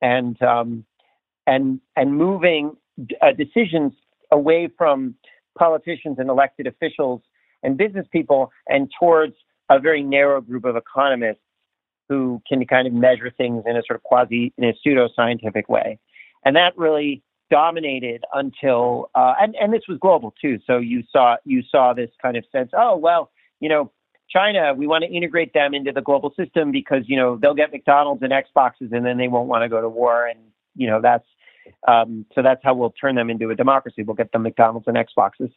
and, 0.00 0.40
um, 0.42 0.84
and, 1.48 1.80
and 1.96 2.14
moving 2.14 2.76
uh, 3.22 3.32
decisions 3.32 3.92
away 4.30 4.68
from 4.76 5.14
politicians 5.58 6.16
and 6.18 6.28
elected 6.28 6.66
officials 6.66 7.22
and 7.62 7.76
business 7.76 8.06
people 8.12 8.52
and 8.68 8.90
towards 9.00 9.34
a 9.70 9.78
very 9.80 10.02
narrow 10.02 10.40
group 10.40 10.64
of 10.64 10.76
economists 10.76 11.40
who 12.08 12.40
can 12.48 12.64
kind 12.66 12.86
of 12.86 12.92
measure 12.92 13.30
things 13.36 13.64
in 13.66 13.76
a 13.76 13.82
sort 13.86 13.96
of 13.96 14.02
quasi, 14.02 14.52
in 14.58 14.64
a 14.64 14.72
pseudo 14.82 15.08
scientific 15.16 15.68
way. 15.68 15.98
And 16.44 16.54
that 16.56 16.72
really 16.76 17.22
dominated 17.50 18.24
until, 18.32 19.10
uh, 19.14 19.34
and, 19.40 19.54
and 19.60 19.72
this 19.72 19.82
was 19.88 19.98
global 19.98 20.34
too. 20.40 20.58
So 20.66 20.78
you 20.78 21.02
saw, 21.10 21.36
you 21.44 21.62
saw 21.70 21.94
this 21.94 22.10
kind 22.20 22.36
of 22.36 22.44
sense, 22.52 22.70
oh, 22.76 22.96
well, 22.96 23.30
you 23.60 23.68
know, 23.68 23.90
China, 24.30 24.74
we 24.74 24.86
want 24.86 25.04
to 25.04 25.10
integrate 25.10 25.54
them 25.54 25.72
into 25.72 25.92
the 25.92 26.02
global 26.02 26.32
system 26.38 26.70
because, 26.70 27.04
you 27.06 27.16
know, 27.16 27.38
they'll 27.40 27.54
get 27.54 27.72
McDonald's 27.72 28.22
and 28.22 28.32
Xboxes 28.32 28.92
and 28.92 29.04
then 29.04 29.16
they 29.16 29.28
won't 29.28 29.48
want 29.48 29.62
to 29.62 29.68
go 29.70 29.80
to 29.80 29.88
war. 29.88 30.26
And, 30.26 30.38
you 30.76 30.86
know, 30.86 31.00
that's, 31.02 31.24
um, 31.86 32.26
so 32.34 32.42
that's 32.42 32.60
how 32.62 32.74
we'll 32.74 32.94
turn 33.00 33.14
them 33.14 33.30
into 33.30 33.50
a 33.50 33.54
democracy. 33.54 34.02
We'll 34.02 34.16
get 34.16 34.32
them 34.32 34.42
McDonald's 34.42 34.86
and 34.86 34.96
Xboxes. 34.96 35.52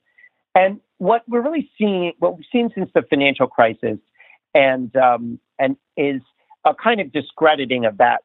And 0.54 0.80
what 0.98 1.24
we're 1.28 1.42
really 1.42 1.70
seeing, 1.78 2.14
what 2.20 2.36
we've 2.36 2.46
seen 2.52 2.70
since 2.76 2.90
the 2.94 3.04
financial 3.10 3.48
crisis, 3.48 4.00
and 4.54 4.94
um, 4.98 5.40
and 5.60 5.78
is 5.96 6.22
a 6.66 6.74
kind 6.76 7.00
of 7.00 7.12
discrediting 7.12 7.86
of 7.86 7.98
that 7.98 8.22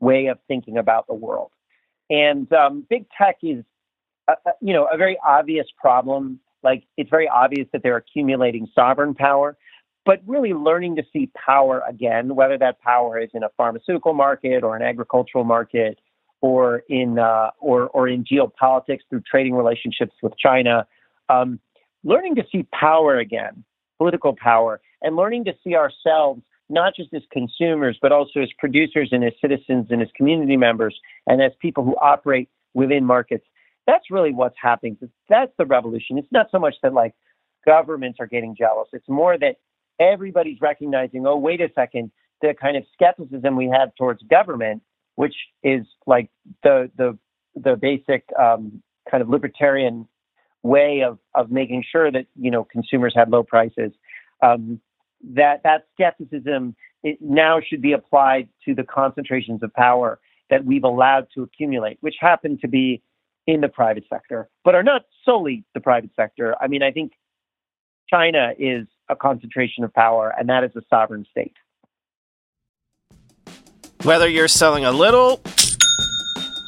way 0.00 0.26
of 0.26 0.38
thinking 0.48 0.78
about 0.78 1.06
the 1.06 1.14
world. 1.14 1.50
And 2.10 2.50
um, 2.52 2.86
big 2.88 3.06
tech 3.16 3.36
is, 3.42 3.64
a, 4.28 4.32
a, 4.46 4.52
you 4.60 4.72
know, 4.72 4.88
a 4.92 4.96
very 4.96 5.18
obvious 5.26 5.66
problem. 5.76 6.40
Like 6.62 6.84
it's 6.96 7.10
very 7.10 7.28
obvious 7.28 7.68
that 7.72 7.82
they're 7.82 7.96
accumulating 7.96 8.66
sovereign 8.74 9.14
power, 9.14 9.56
but 10.04 10.20
really 10.26 10.54
learning 10.54 10.96
to 10.96 11.02
see 11.12 11.30
power 11.36 11.82
again, 11.86 12.34
whether 12.34 12.56
that 12.58 12.80
power 12.80 13.18
is 13.18 13.30
in 13.34 13.42
a 13.42 13.50
pharmaceutical 13.56 14.14
market 14.14 14.64
or 14.64 14.74
an 14.74 14.82
agricultural 14.82 15.44
market, 15.44 15.98
or 16.40 16.82
in 16.88 17.18
uh, 17.18 17.50
or 17.60 17.88
or 17.88 18.08
in 18.08 18.24
geopolitics 18.24 19.00
through 19.10 19.22
trading 19.30 19.54
relationships 19.54 20.14
with 20.22 20.32
China. 20.38 20.86
Um, 21.28 21.60
learning 22.04 22.36
to 22.36 22.44
see 22.50 22.66
power 22.72 23.18
again, 23.18 23.64
political 23.98 24.34
power, 24.34 24.80
and 25.02 25.16
learning 25.16 25.44
to 25.46 25.52
see 25.64 25.74
ourselves 25.74 26.42
not 26.70 26.94
just 26.94 27.12
as 27.14 27.22
consumers, 27.32 27.98
but 28.00 28.12
also 28.12 28.40
as 28.40 28.48
producers 28.58 29.08
and 29.12 29.24
as 29.24 29.32
citizens 29.40 29.86
and 29.90 30.02
as 30.02 30.08
community 30.16 30.56
members 30.56 30.98
and 31.26 31.42
as 31.42 31.52
people 31.60 31.82
who 31.84 31.96
operate 31.96 32.48
within 32.74 33.04
markets. 33.04 33.44
That's 33.86 34.10
really 34.10 34.32
what's 34.32 34.56
happening. 34.60 34.98
That's 35.28 35.52
the 35.56 35.64
revolution. 35.64 36.18
It's 36.18 36.30
not 36.30 36.48
so 36.50 36.58
much 36.58 36.74
that 36.82 36.92
like 36.92 37.14
governments 37.66 38.18
are 38.20 38.26
getting 38.26 38.54
jealous. 38.54 38.88
It's 38.92 39.08
more 39.08 39.38
that 39.38 39.56
everybody's 39.98 40.60
recognizing, 40.60 41.26
oh, 41.26 41.36
wait 41.36 41.60
a 41.60 41.70
second, 41.74 42.10
the 42.42 42.54
kind 42.60 42.76
of 42.76 42.84
skepticism 42.92 43.56
we 43.56 43.66
have 43.68 43.94
towards 43.96 44.22
government, 44.24 44.82
which 45.18 45.34
is 45.64 45.84
like 46.06 46.30
the 46.62 46.88
the 46.96 47.18
the 47.56 47.74
basic 47.74 48.24
um, 48.38 48.80
kind 49.10 49.20
of 49.20 49.28
libertarian 49.28 50.06
way 50.62 51.02
of 51.02 51.18
of 51.34 51.50
making 51.50 51.82
sure 51.90 52.08
that 52.12 52.26
you 52.36 52.52
know 52.52 52.62
consumers 52.62 53.12
have 53.16 53.28
low 53.28 53.42
prices. 53.42 53.90
Um, 54.42 54.80
that 55.34 55.64
that 55.64 55.86
skepticism 55.94 56.76
now 57.20 57.58
should 57.60 57.82
be 57.82 57.92
applied 57.94 58.48
to 58.64 58.76
the 58.76 58.84
concentrations 58.84 59.60
of 59.64 59.74
power 59.74 60.20
that 60.50 60.64
we've 60.64 60.84
allowed 60.84 61.26
to 61.34 61.42
accumulate, 61.42 61.98
which 62.00 62.14
happen 62.20 62.56
to 62.60 62.68
be 62.68 63.02
in 63.48 63.60
the 63.60 63.68
private 63.68 64.04
sector, 64.08 64.48
but 64.64 64.76
are 64.76 64.84
not 64.84 65.02
solely 65.24 65.64
the 65.74 65.80
private 65.80 66.10
sector. 66.14 66.54
I 66.60 66.68
mean, 66.68 66.84
I 66.84 66.92
think 66.92 67.10
China 68.08 68.52
is 68.56 68.86
a 69.08 69.16
concentration 69.16 69.82
of 69.82 69.92
power, 69.92 70.32
and 70.38 70.48
that 70.48 70.62
is 70.62 70.70
a 70.76 70.82
sovereign 70.88 71.26
state. 71.28 71.56
Whether 74.08 74.26
you're 74.26 74.48
selling 74.48 74.86
a 74.86 74.90
little 74.90 75.38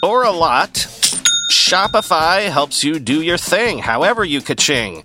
or 0.03 0.25
a 0.25 0.31
lot, 0.31 0.75
Shopify 1.51 2.51
helps 2.51 2.85
you 2.85 2.99
do 2.99 3.23
your 3.23 3.39
thing, 3.39 3.79
however 3.79 4.27
you 4.27 4.43
ka-ching. 4.43 5.05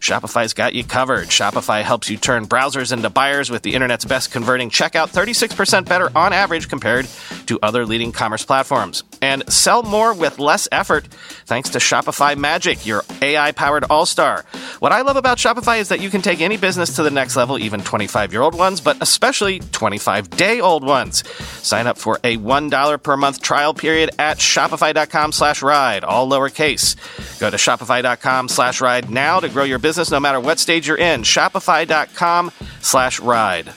Shopify's 0.00 0.52
got 0.52 0.74
you 0.74 0.84
covered. 0.84 1.28
Shopify 1.28 1.82
helps 1.82 2.10
you 2.10 2.16
turn 2.16 2.46
browsers 2.46 2.92
into 2.92 3.10
buyers 3.10 3.50
with 3.50 3.62
the 3.62 3.74
internet's 3.74 4.04
best 4.04 4.30
converting 4.30 4.70
checkout, 4.70 5.12
36% 5.12 5.86
better 5.86 6.10
on 6.16 6.32
average 6.32 6.68
compared 6.68 7.06
to 7.46 7.58
other 7.62 7.86
leading 7.86 8.12
commerce 8.12 8.44
platforms. 8.44 9.02
And 9.22 9.50
sell 9.52 9.82
more 9.82 10.14
with 10.14 10.38
less 10.38 10.68
effort 10.72 11.06
thanks 11.46 11.70
to 11.70 11.78
Shopify 11.78 12.36
Magic, 12.36 12.86
your 12.86 13.02
AI 13.22 13.52
powered 13.52 13.84
all 13.84 14.06
star. 14.06 14.44
What 14.78 14.92
I 14.92 15.00
love 15.02 15.16
about 15.16 15.38
Shopify 15.38 15.78
is 15.78 15.88
that 15.88 16.00
you 16.00 16.10
can 16.10 16.22
take 16.22 16.40
any 16.40 16.56
business 16.56 16.96
to 16.96 17.02
the 17.02 17.10
next 17.10 17.36
level, 17.36 17.58
even 17.58 17.80
25 17.80 18.32
year 18.32 18.42
old 18.42 18.54
ones, 18.54 18.80
but 18.80 18.96
especially 19.00 19.60
25 19.60 20.30
day 20.30 20.60
old 20.60 20.84
ones. 20.84 21.24
Sign 21.62 21.86
up 21.86 21.98
for 21.98 22.16
a 22.24 22.36
$1 22.36 23.02
per 23.02 23.16
month 23.16 23.42
trial 23.42 23.74
period 23.74 24.10
at 24.18 24.38
shopify.com 24.38 25.32
slash 25.32 25.62
ride, 25.62 26.04
all 26.04 26.28
lowercase. 26.28 26.96
Go 27.40 27.50
to 27.50 27.56
shopify.com 27.56 28.48
slash 28.48 28.80
ride 28.80 29.10
now 29.10 29.40
to 29.40 29.48
grow 29.56 29.64
your 29.64 29.78
business 29.78 30.10
no 30.10 30.20
matter 30.20 30.38
what 30.38 30.58
stage 30.58 30.86
you're 30.86 30.98
in. 30.98 31.22
Shopify.com 31.22 32.52
slash 32.82 33.20
ride. 33.20 33.72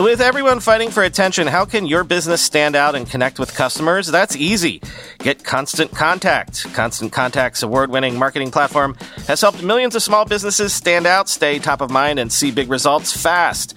With 0.00 0.20
everyone 0.20 0.58
fighting 0.58 0.90
for 0.90 1.04
attention, 1.04 1.46
how 1.46 1.64
can 1.64 1.86
your 1.86 2.02
business 2.02 2.42
stand 2.42 2.74
out 2.74 2.96
and 2.96 3.08
connect 3.08 3.38
with 3.38 3.54
customers? 3.54 4.08
That's 4.08 4.34
easy. 4.34 4.82
Get 5.18 5.44
Constant 5.44 5.92
Contact. 5.92 6.64
Constant 6.74 7.12
Contact's 7.12 7.62
award 7.62 7.90
winning 7.90 8.18
marketing 8.18 8.50
platform 8.50 8.96
has 9.28 9.40
helped 9.40 9.62
millions 9.62 9.94
of 9.94 10.02
small 10.02 10.24
businesses 10.24 10.72
stand 10.72 11.06
out, 11.06 11.28
stay 11.28 11.60
top 11.60 11.80
of 11.80 11.90
mind, 11.90 12.18
and 12.18 12.32
see 12.32 12.50
big 12.50 12.68
results 12.68 13.16
fast. 13.16 13.76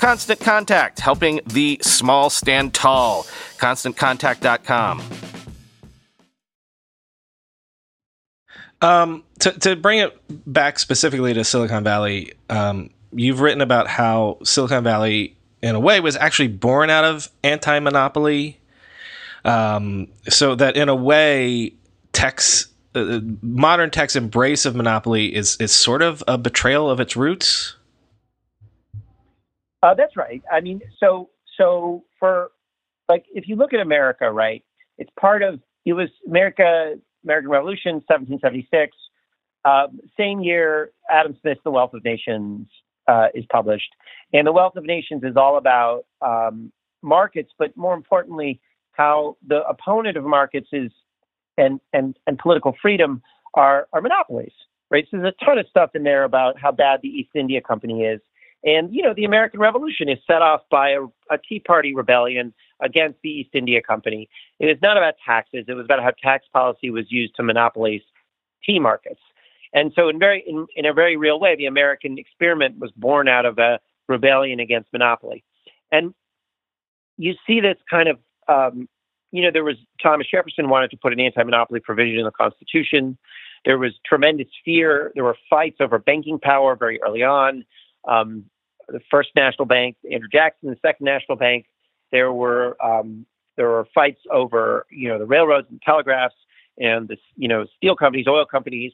Constant 0.00 0.40
Contact, 0.40 0.98
helping 0.98 1.40
the 1.46 1.78
small 1.82 2.30
stand 2.30 2.72
tall. 2.72 3.24
ConstantContact.com. 3.58 5.02
Um, 8.80 9.24
to, 9.40 9.52
to 9.52 9.76
bring 9.76 9.98
it 9.98 10.18
back 10.50 10.78
specifically 10.78 11.34
to 11.34 11.44
Silicon 11.44 11.84
Valley, 11.84 12.32
um, 12.48 12.88
you've 13.12 13.40
written 13.40 13.60
about 13.60 13.88
how 13.88 14.38
Silicon 14.42 14.82
Valley, 14.82 15.36
in 15.60 15.74
a 15.74 15.80
way, 15.80 16.00
was 16.00 16.16
actually 16.16 16.48
born 16.48 16.88
out 16.88 17.04
of 17.04 17.28
anti 17.44 17.78
monopoly. 17.78 18.58
Um, 19.44 20.08
so 20.30 20.54
that 20.54 20.76
in 20.76 20.88
a 20.88 20.94
way, 20.94 21.74
tech's 22.14 22.68
uh, 22.94 23.20
modern 23.42 23.90
tech's 23.90 24.16
embrace 24.16 24.64
of 24.64 24.74
monopoly 24.74 25.34
is 25.34 25.56
is 25.58 25.72
sort 25.72 26.00
of 26.00 26.24
a 26.26 26.38
betrayal 26.38 26.90
of 26.90 27.00
its 27.00 27.16
roots. 27.16 27.76
Uh, 29.82 29.94
that's 29.94 30.16
right. 30.16 30.42
I 30.50 30.60
mean, 30.60 30.80
so 30.98 31.30
so 31.56 32.04
for 32.18 32.50
like 33.08 33.24
if 33.32 33.48
you 33.48 33.56
look 33.56 33.72
at 33.72 33.80
America, 33.80 34.30
right, 34.30 34.64
it's 34.98 35.10
part 35.18 35.42
of 35.42 35.60
it 35.84 35.94
was 35.94 36.08
America 36.26 36.94
American 37.24 37.50
Revolution, 37.50 37.94
1776. 38.06 38.96
Uh, 39.64 39.88
same 40.16 40.40
year, 40.40 40.90
Adam 41.10 41.36
Smith's 41.40 41.60
The 41.64 41.70
Wealth 41.70 41.92
of 41.92 42.02
Nations 42.04 42.66
uh, 43.08 43.28
is 43.34 43.44
published, 43.52 43.90
and 44.32 44.46
The 44.46 44.52
Wealth 44.52 44.76
of 44.76 44.84
Nations 44.84 45.22
is 45.22 45.36
all 45.36 45.58
about 45.58 46.04
um, 46.22 46.72
markets, 47.02 47.50
but 47.58 47.76
more 47.76 47.94
importantly, 47.94 48.60
how 48.92 49.36
the 49.46 49.62
opponent 49.66 50.16
of 50.16 50.24
markets 50.24 50.68
is 50.72 50.90
and 51.58 51.80
and 51.92 52.18
and 52.26 52.38
political 52.38 52.74
freedom 52.80 53.22
are 53.54 53.88
are 53.92 54.00
monopolies, 54.00 54.52
right? 54.90 55.06
So 55.10 55.18
there's 55.18 55.34
a 55.40 55.44
ton 55.44 55.58
of 55.58 55.66
stuff 55.68 55.90
in 55.94 56.02
there 56.02 56.24
about 56.24 56.58
how 56.58 56.72
bad 56.72 57.00
the 57.02 57.08
East 57.08 57.30
India 57.34 57.60
Company 57.60 58.02
is, 58.02 58.20
and 58.64 58.94
you 58.94 59.02
know 59.02 59.14
the 59.14 59.24
American 59.24 59.60
Revolution 59.60 60.08
is 60.08 60.18
set 60.26 60.42
off 60.42 60.62
by 60.70 60.90
a, 60.90 61.02
a 61.30 61.38
Tea 61.38 61.60
Party 61.60 61.94
rebellion 61.94 62.52
against 62.82 63.18
the 63.22 63.30
East 63.30 63.50
India 63.54 63.80
Company. 63.82 64.28
It 64.58 64.66
was 64.66 64.76
not 64.82 64.96
about 64.96 65.14
taxes; 65.24 65.64
it 65.68 65.74
was 65.74 65.84
about 65.84 66.02
how 66.02 66.12
tax 66.22 66.46
policy 66.52 66.90
was 66.90 67.06
used 67.10 67.34
to 67.36 67.42
monopolize 67.42 68.02
tea 68.64 68.78
markets. 68.78 69.20
And 69.72 69.92
so, 69.94 70.08
in 70.08 70.18
very 70.18 70.44
in, 70.46 70.66
in 70.76 70.86
a 70.86 70.92
very 70.92 71.16
real 71.16 71.40
way, 71.40 71.56
the 71.56 71.66
American 71.66 72.18
experiment 72.18 72.78
was 72.78 72.90
born 72.96 73.28
out 73.28 73.46
of 73.46 73.58
a 73.58 73.80
rebellion 74.08 74.60
against 74.60 74.92
monopoly. 74.92 75.44
And 75.92 76.14
you 77.16 77.34
see 77.46 77.60
this 77.60 77.76
kind 77.88 78.08
of 78.08 78.18
um, 78.48 78.88
you 79.32 79.42
know, 79.42 79.50
there 79.52 79.64
was 79.64 79.76
Thomas 80.02 80.26
Jefferson 80.30 80.68
wanted 80.68 80.90
to 80.90 80.96
put 80.96 81.12
an 81.12 81.20
anti-monopoly 81.20 81.80
provision 81.80 82.18
in 82.18 82.24
the 82.24 82.32
Constitution. 82.32 83.16
There 83.64 83.78
was 83.78 83.92
tremendous 84.04 84.48
fear. 84.64 85.12
There 85.14 85.24
were 85.24 85.36
fights 85.48 85.76
over 85.80 85.98
banking 85.98 86.38
power 86.38 86.74
very 86.74 87.00
early 87.02 87.22
on. 87.22 87.64
Um, 88.06 88.44
the 88.88 89.00
first 89.10 89.30
national 89.36 89.66
bank, 89.66 89.96
Andrew 90.10 90.28
Jackson, 90.30 90.70
the 90.70 90.76
second 90.82 91.04
national 91.04 91.36
bank. 91.36 91.66
There 92.12 92.32
were 92.32 92.76
um, 92.84 93.24
there 93.56 93.68
were 93.68 93.86
fights 93.94 94.20
over 94.30 94.86
you 94.90 95.08
know 95.08 95.18
the 95.18 95.26
railroads 95.26 95.68
and 95.70 95.80
telegraphs 95.82 96.34
and 96.78 97.08
the 97.08 97.16
you 97.36 97.48
know 97.48 97.66
steel 97.76 97.94
companies, 97.94 98.26
oil 98.26 98.44
companies. 98.44 98.92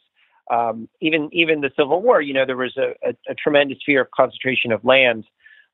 Um, 0.50 0.88
even 1.00 1.28
even 1.32 1.60
the 1.60 1.70
Civil 1.76 2.02
War, 2.02 2.20
you 2.20 2.34
know, 2.34 2.44
there 2.46 2.56
was 2.56 2.76
a, 2.76 2.94
a, 3.08 3.14
a 3.28 3.34
tremendous 3.34 3.78
fear 3.84 4.02
of 4.02 4.10
concentration 4.10 4.70
of 4.70 4.84
land 4.84 5.24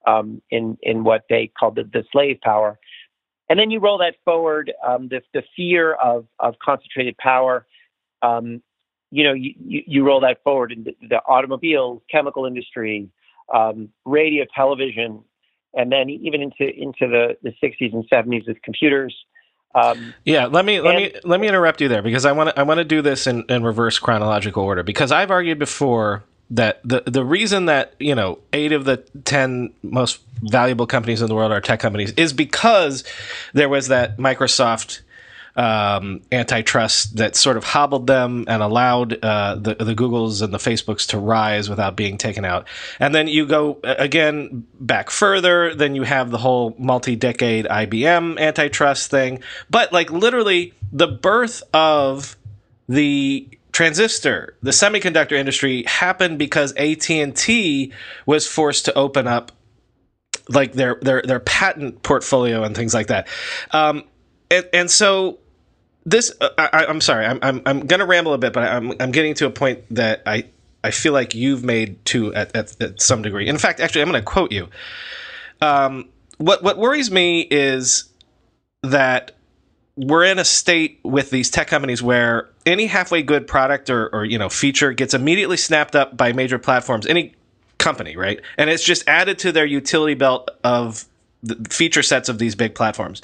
um, 0.07 0.41
in 0.51 0.79
in 0.83 1.05
what 1.05 1.25
they 1.29 1.51
called 1.59 1.77
the, 1.77 1.85
the 1.85 2.05
slave 2.13 2.41
power. 2.43 2.79
And 3.49 3.59
then 3.59 3.71
you 3.71 3.81
roll 3.81 3.99
that 3.99 4.15
forward, 4.25 4.73
um, 4.87 5.09
the, 5.09 5.21
the 5.35 5.43
fear 5.55 5.93
of, 5.95 6.27
of 6.39 6.55
concentrated 6.65 7.19
power. 7.19 7.67
Um, 8.23 8.63
you 9.11 9.25
know, 9.25 9.35
you, 9.35 9.53
you, 9.59 10.05
roll 10.05 10.21
that 10.21 10.43
forward 10.43 10.73
in 10.73 10.85
the, 10.85 10.97
the 11.07 11.21
automobiles, 11.27 12.01
chemical 12.11 12.47
industry, 12.47 13.11
um, 13.55 13.89
radio, 14.05 14.45
television, 14.55 15.23
and 15.75 15.91
then 15.91 16.11
even 16.11 16.43
into 16.43 16.69
into 16.75 17.09
the, 17.09 17.37
the 17.43 17.53
60s 17.63 17.93
and 17.93 18.09
70s 18.11 18.47
with 18.47 18.61
computers. 18.63 19.15
Um, 19.75 20.13
yeah, 20.25 20.47
let 20.47 20.65
me 20.65 20.81
let 20.81 20.97
and, 20.97 21.15
me 21.15 21.21
let 21.25 21.41
me 21.41 21.49
interrupt 21.49 21.81
you 21.81 21.89
there 21.89 22.03
because 22.03 22.27
I 22.27 22.33
want 22.33 22.51
to 22.51 22.61
I 22.61 22.63
want 22.63 22.79
to 22.79 22.85
do 22.85 23.01
this 23.01 23.27
in, 23.27 23.45
in 23.49 23.63
reverse 23.63 23.99
chronological 23.99 24.63
order 24.63 24.83
because 24.83 25.11
I've 25.11 25.31
argued 25.31 25.59
before 25.59 26.25
that 26.51 26.81
the 26.85 27.03
the 27.07 27.25
reason 27.25 27.65
that 27.67 27.95
you 27.99 28.15
know 28.15 28.39
eight 28.53 28.73
of 28.73 28.85
the 28.85 28.99
ten 29.25 29.73
most 29.83 30.21
valuable 30.43 30.87
companies 30.87 31.23
in 31.23 31.29
the 31.29 31.35
world 31.35 31.53
are 31.53 31.61
tech 31.61 31.81
companies 31.81 32.13
is 32.13 32.35
because 32.35 33.03
there 33.55 33.69
was 33.69 33.89
that 33.89 34.19
Microsoft 34.19 35.01
um, 35.55 36.23
antitrust 36.31 37.17
that 37.17 37.37
sort 37.37 37.57
of 37.57 37.65
hobbled 37.65 38.07
them 38.07 38.45
and 38.49 38.63
allowed 38.63 39.23
uh, 39.23 39.57
the 39.57 39.75
the 39.75 39.95
Googles 39.95 40.43
and 40.43 40.53
the 40.53 40.59
Facebooks 40.59 41.09
to 41.09 41.19
rise 41.19 41.69
without 41.69 41.97
being 41.97 42.17
taken 42.17 42.45
out. 42.45 42.67
And 42.99 43.15
then 43.15 43.29
you 43.29 43.47
go 43.47 43.79
again 43.83 44.67
back 44.81 45.11
further, 45.11 45.75
then 45.75 45.95
you 45.95 46.05
have 46.05 46.31
the 46.31 46.39
whole 46.39 46.75
multi-decade 46.79 47.67
IBM 47.67 48.39
antitrust 48.39 49.11
thing. 49.11 49.43
But 49.69 49.93
like 49.93 50.11
literally 50.11 50.73
the 50.93 51.09
birth 51.09 51.63
of 51.75 52.37
the 52.89 53.49
transistor, 53.73 54.57
the 54.63 54.71
semiconductor 54.71 55.33
industry 55.33 55.85
happened 55.85 56.39
because 56.39 56.73
AT&T 56.75 57.93
was 58.27 58.47
forced 58.47 58.87
to 58.87 58.95
open 58.95 59.27
up 59.27 59.53
like 60.49 60.73
their 60.73 60.97
their 61.01 61.23
their 61.23 61.41
patent 61.41 62.03
portfolio 62.03 62.65
and 62.65 62.75
things 62.75 62.95
like 62.95 63.09
that. 63.09 63.29
Um, 63.71 64.05
and, 64.51 64.69
and 64.73 64.91
so 64.91 65.39
this 66.05 66.33
uh, 66.41 66.49
I, 66.59 66.87
am 66.87 67.01
sorry, 67.01 67.27
I'm 67.27 67.39
I'm 67.43 67.63
I'm 67.67 67.87
gonna 67.87 68.07
ramble 68.07 68.35
a 68.35 68.39
bit, 68.39 68.53
but 68.53 68.65
I'm 68.65 68.93
I'm 69.01 69.13
getting 69.13 69.35
to 69.35 69.47
a 69.47 69.51
point 69.51 69.83
that 69.91 70.23
I 70.27 70.47
I 70.85 70.91
feel 70.91 71.13
like 71.13 71.35
you've 71.35 71.65
made 71.65 72.05
too 72.05 72.35
at, 72.35 72.55
at, 72.57 72.81
at 72.83 73.01
some 73.01 73.23
degree. 73.23 73.49
In 73.49 73.59
fact, 73.59 73.81
actually, 73.81 74.03
I'm 74.03 74.13
to 74.13 74.23
quote 74.23 74.53
you. 74.53 74.69
Um, 75.61 76.09
what 76.39 76.63
what 76.63 76.79
worries 76.79 77.11
me 77.11 77.43
is 77.43 78.05
that 78.83 79.33
we're 79.97 80.25
in 80.25 80.39
a 80.39 80.45
state 80.45 81.01
with 81.05 81.31
these 81.31 81.51
tech 81.51 81.69
companies 81.69 82.03
where 82.03 82.49
any 82.65 82.87
halfway 82.87 83.23
good 83.23 83.47
product 83.47 83.91
or, 83.91 84.09
or 84.09 84.25
you 84.25 84.39
know 84.39 84.49
feature 84.49 84.93
gets 84.93 85.15
immediately 85.15 85.57
snapped 85.57 85.95
up 85.95 86.17
by 86.17 86.33
major 86.33 86.59
platforms 86.59 87.07
any 87.07 87.35
company 87.79 88.17
right 88.17 88.41
and 88.57 88.71
it's 88.71 88.83
just 88.83 89.07
added 89.07 89.39
to 89.39 89.53
their 89.53 89.67
utility 89.67 90.15
belt 90.15 90.49
of 90.65 91.05
the 91.43 91.57
feature 91.69 92.03
sets 92.03 92.29
of 92.29 92.39
these 92.39 92.55
big 92.55 92.75
platforms 92.75 93.21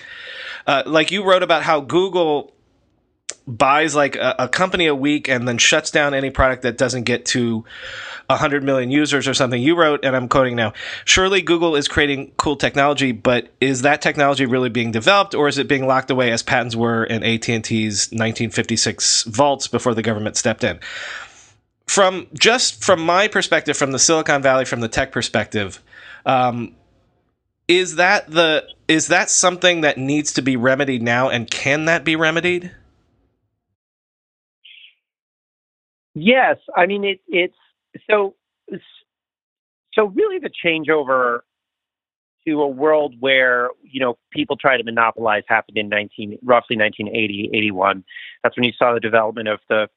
uh, 0.66 0.82
like 0.84 1.10
you 1.10 1.24
wrote 1.24 1.42
about 1.42 1.62
how 1.62 1.80
google 1.80 2.52
buys 3.48 3.94
like 3.94 4.14
a, 4.14 4.34
a, 4.40 4.48
company 4.48 4.86
a 4.86 4.94
week 4.94 5.28
and 5.28 5.48
then 5.48 5.56
shuts 5.56 5.90
down 5.90 6.12
any 6.12 6.28
product 6.28 6.62
that 6.62 6.76
doesn't 6.76 7.04
get 7.04 7.24
to 7.24 7.64
100 8.26 8.62
million 8.62 8.90
users 8.90 9.26
or 9.26 9.32
something. 9.32 9.60
You 9.60 9.74
wrote, 9.74 10.04
and 10.04 10.14
I'm 10.14 10.28
quoting 10.28 10.54
now, 10.54 10.74
surely 11.06 11.40
Google 11.40 11.74
is 11.74 11.88
creating 11.88 12.32
cool 12.36 12.56
technology, 12.56 13.12
but 13.12 13.48
is 13.58 13.82
that 13.82 14.02
technology 14.02 14.44
really 14.44 14.68
being 14.68 14.92
developed 14.92 15.34
or 15.34 15.48
is 15.48 15.56
it 15.56 15.66
being 15.66 15.86
locked 15.86 16.10
away 16.10 16.30
as 16.30 16.42
patents 16.42 16.76
were 16.76 17.04
in 17.04 17.24
AT&T's 17.24 18.08
1956 18.08 19.24
vaults 19.24 19.66
before 19.66 19.94
the 19.94 20.02
government 20.02 20.36
stepped 20.36 20.62
in? 20.62 20.78
From 21.86 22.26
just 22.34 22.84
from 22.84 23.00
my 23.00 23.28
perspective, 23.28 23.78
from 23.78 23.92
the 23.92 23.98
Silicon 23.98 24.42
Valley, 24.42 24.66
from 24.66 24.80
the 24.80 24.88
tech 24.88 25.10
perspective, 25.10 25.82
um, 26.26 26.74
is 27.66 27.96
that 27.96 28.30
the 28.30 28.64
is 28.88 29.08
that 29.08 29.30
something 29.30 29.80
that 29.80 29.96
needs 29.96 30.34
to 30.34 30.42
be 30.42 30.56
remedied 30.56 31.02
now, 31.02 31.30
and 31.30 31.50
can 31.50 31.86
that 31.86 32.04
be 32.04 32.14
remedied? 32.14 32.72
Yes, 36.20 36.56
I 36.76 36.86
mean 36.86 37.04
it, 37.04 37.20
it's 37.28 37.56
so 38.10 38.34
so 39.94 40.04
really 40.06 40.38
the 40.38 40.50
changeover 40.64 41.40
to 42.46 42.62
a 42.62 42.68
world 42.68 43.14
where 43.20 43.70
you 43.82 44.00
know 44.00 44.18
people 44.32 44.56
try 44.56 44.76
to 44.76 44.84
monopolize 44.84 45.42
happened 45.48 45.76
in 45.76 45.88
19 45.88 46.38
roughly 46.42 46.76
1980 46.76 47.50
81 47.52 48.04
that's 48.42 48.56
when 48.56 48.64
you 48.64 48.72
saw 48.78 48.94
the 48.94 49.00
development 49.00 49.48
of 49.48 49.58
the 49.68 49.88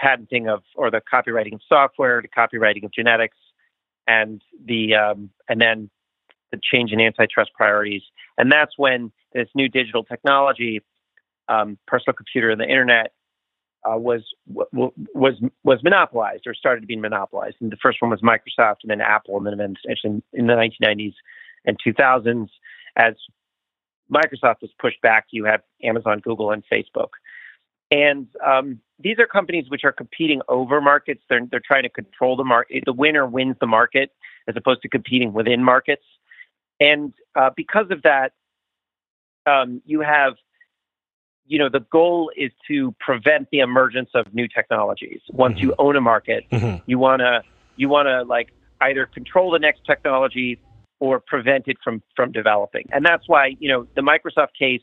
patenting 0.00 0.48
of 0.48 0.62
or 0.74 0.90
the 0.90 1.00
copyrighting 1.00 1.54
of 1.54 1.60
software 1.68 2.22
the 2.22 2.28
copyrighting 2.28 2.84
of 2.84 2.92
genetics 2.92 3.36
and 4.06 4.42
the 4.64 4.94
um, 4.94 5.30
and 5.48 5.60
then 5.60 5.90
the 6.54 6.60
change 6.62 6.92
in 6.92 7.00
antitrust 7.00 7.52
priorities. 7.54 8.02
And 8.38 8.50
that's 8.50 8.72
when 8.76 9.12
this 9.32 9.48
new 9.54 9.68
digital 9.68 10.04
technology 10.04 10.82
um, 11.48 11.78
personal 11.86 12.14
computer 12.14 12.50
and 12.50 12.60
the 12.60 12.68
internet 12.68 13.12
uh, 13.84 13.96
was 13.98 14.22
was 14.46 15.34
was 15.62 15.82
monopolized 15.82 16.46
or 16.46 16.54
started 16.54 16.80
to 16.80 16.86
be 16.86 16.96
monopolized. 16.96 17.56
And 17.60 17.70
the 17.70 17.76
first 17.76 18.00
one 18.00 18.10
was 18.10 18.20
Microsoft, 18.20 18.76
and 18.82 18.90
then 18.90 19.00
Apple, 19.00 19.36
and 19.36 19.46
then 19.46 19.54
eventually 19.54 20.22
in 20.32 20.46
the 20.46 20.52
1990s 20.54 21.14
and 21.64 21.78
2000s, 21.86 22.48
as 22.96 23.14
Microsoft 24.12 24.60
was 24.62 24.70
pushed 24.78 25.00
back, 25.00 25.26
you 25.30 25.44
have 25.44 25.62
Amazon, 25.82 26.20
Google, 26.20 26.50
and 26.50 26.62
Facebook. 26.70 27.10
And 27.90 28.26
um, 28.44 28.80
these 28.98 29.18
are 29.18 29.26
companies 29.26 29.66
which 29.68 29.84
are 29.84 29.92
competing 29.92 30.40
over 30.48 30.80
markets. 30.80 31.22
They're 31.28 31.46
they're 31.50 31.62
trying 31.64 31.84
to 31.84 31.88
control 31.88 32.36
the 32.36 32.44
market. 32.44 32.84
The 32.86 32.92
winner 32.92 33.26
wins 33.26 33.56
the 33.60 33.66
market, 33.66 34.10
as 34.48 34.56
opposed 34.56 34.82
to 34.82 34.88
competing 34.88 35.32
within 35.32 35.62
markets. 35.62 36.04
And 36.80 37.12
uh, 37.36 37.50
because 37.54 37.86
of 37.90 38.02
that, 38.02 38.32
um, 39.46 39.80
you 39.84 40.00
have 40.00 40.34
you 41.46 41.58
know, 41.58 41.68
the 41.68 41.80
goal 41.92 42.30
is 42.36 42.50
to 42.68 42.94
prevent 43.00 43.48
the 43.50 43.60
emergence 43.60 44.10
of 44.14 44.32
new 44.34 44.48
technologies. 44.48 45.20
Once 45.30 45.58
mm-hmm. 45.58 45.68
you 45.68 45.74
own 45.78 45.96
a 45.96 46.00
market, 46.00 46.44
mm-hmm. 46.50 46.82
you 46.86 46.98
want 46.98 47.20
to 47.20 47.42
you 47.76 47.88
want 47.88 48.06
to 48.06 48.22
like 48.22 48.48
either 48.80 49.06
control 49.06 49.50
the 49.50 49.58
next 49.58 49.84
technology 49.84 50.58
or 51.00 51.20
prevent 51.20 51.68
it 51.68 51.76
from 51.82 52.02
from 52.16 52.32
developing. 52.32 52.86
And 52.92 53.04
that's 53.04 53.28
why, 53.28 53.56
you 53.58 53.68
know, 53.68 53.86
the 53.94 54.00
Microsoft 54.00 54.54
case 54.58 54.82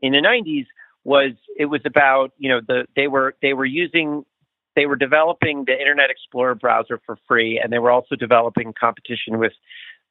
in 0.00 0.12
the 0.12 0.18
90s 0.18 0.66
was 1.04 1.32
it 1.56 1.66
was 1.66 1.80
about, 1.84 2.32
you 2.38 2.48
know, 2.48 2.60
the 2.66 2.86
they 2.96 3.06
were 3.06 3.34
they 3.42 3.52
were 3.52 3.64
using 3.64 4.24
they 4.76 4.86
were 4.86 4.96
developing 4.96 5.64
the 5.66 5.78
Internet 5.78 6.10
Explorer 6.10 6.54
browser 6.54 7.00
for 7.04 7.18
free 7.28 7.60
and 7.62 7.72
they 7.72 7.78
were 7.78 7.90
also 7.90 8.16
developing 8.16 8.72
competition 8.78 9.38
with 9.38 9.52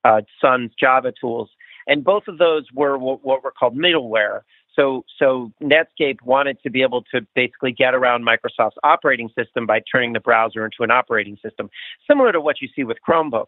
uh, 0.03 0.21
Sun's 0.41 0.71
Java 0.79 1.11
tools. 1.19 1.49
And 1.87 2.03
both 2.03 2.27
of 2.27 2.37
those 2.37 2.65
were 2.73 2.97
what, 2.97 3.25
what 3.25 3.43
were 3.43 3.51
called 3.51 3.75
middleware. 3.75 4.41
So 4.79 5.03
so 5.17 5.51
Netscape 5.61 6.21
wanted 6.23 6.57
to 6.63 6.69
be 6.69 6.81
able 6.81 7.03
to 7.13 7.21
basically 7.35 7.71
get 7.71 7.93
around 7.93 8.25
Microsoft's 8.25 8.77
operating 8.83 9.29
system 9.37 9.65
by 9.65 9.81
turning 9.91 10.13
the 10.13 10.19
browser 10.19 10.63
into 10.63 10.83
an 10.83 10.91
operating 10.91 11.37
system, 11.43 11.69
similar 12.07 12.31
to 12.31 12.39
what 12.39 12.61
you 12.61 12.69
see 12.75 12.83
with 12.83 12.97
Chromebooks. 13.07 13.47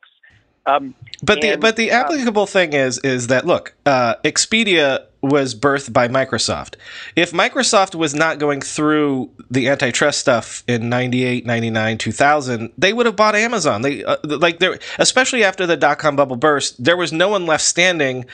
Um, 0.66 0.94
but 1.24 1.44
and, 1.44 1.54
the 1.54 1.58
but 1.58 1.76
the 1.76 1.92
uh, 1.92 2.02
applicable 2.02 2.44
uh, 2.44 2.48
thing 2.48 2.74
is 2.74 3.00
is 3.00 3.28
that 3.28 3.46
look, 3.46 3.74
uh, 3.86 4.16
Expedia 4.24 5.06
was 5.22 5.54
birthed 5.54 5.94
by 5.94 6.08
Microsoft. 6.08 6.76
If 7.16 7.32
Microsoft 7.32 7.94
was 7.94 8.14
not 8.16 8.40
going 8.40 8.62
through 8.62 9.30
the 9.50 9.70
antitrust 9.70 10.20
stuff 10.20 10.64
in 10.68 10.90
98, 10.90 11.46
99, 11.46 11.98
2000, 11.98 12.72
they 12.78 12.92
would 12.92 13.06
have 13.06 13.16
bought 13.16 13.36
Amazon. 13.36 13.84
They 13.84 14.04
uh, 14.04 14.18
like 14.24 14.60
there 14.60 14.80
especially 14.98 15.44
after 15.44 15.68
the 15.68 15.78
dot 15.78 16.00
com 16.00 16.16
bubble 16.16 16.38
burst, 16.38 16.84
there 16.84 16.98
was 16.98 17.14
no 17.14 17.30
one 17.30 17.46
left 17.46 17.64
standing. 17.64 18.26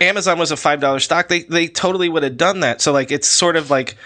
Amazon 0.00 0.38
was 0.38 0.52
a 0.52 0.56
$5 0.56 1.00
stock. 1.00 1.28
They 1.28 1.42
they 1.42 1.68
totally 1.68 2.08
would 2.08 2.22
have 2.22 2.36
done 2.36 2.60
that. 2.60 2.80
So 2.80 2.92
like 2.92 3.10
it's 3.10 3.28
sort 3.28 3.56
of 3.56 3.70
like 3.70 3.96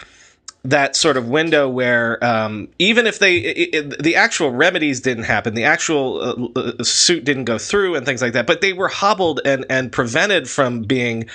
that 0.62 0.94
sort 0.94 1.16
of 1.16 1.28
window 1.28 1.68
where 1.68 2.22
um, 2.22 2.68
even 2.78 3.06
if 3.06 3.18
they 3.18 3.36
it, 3.36 3.74
it, 3.74 4.02
the 4.02 4.16
actual 4.16 4.50
remedies 4.50 5.00
didn't 5.00 5.24
happen, 5.24 5.54
the 5.54 5.64
actual 5.64 6.20
uh, 6.20 6.60
uh, 6.60 6.82
suit 6.82 7.24
didn't 7.24 7.44
go 7.44 7.56
through, 7.56 7.94
and 7.94 8.04
things 8.04 8.20
like 8.20 8.34
that, 8.34 8.46
but 8.46 8.60
they 8.60 8.72
were 8.72 8.88
hobbled 8.88 9.40
and 9.44 9.64
and 9.70 9.90
prevented 9.90 10.48
from 10.48 10.82
being, 10.82 11.28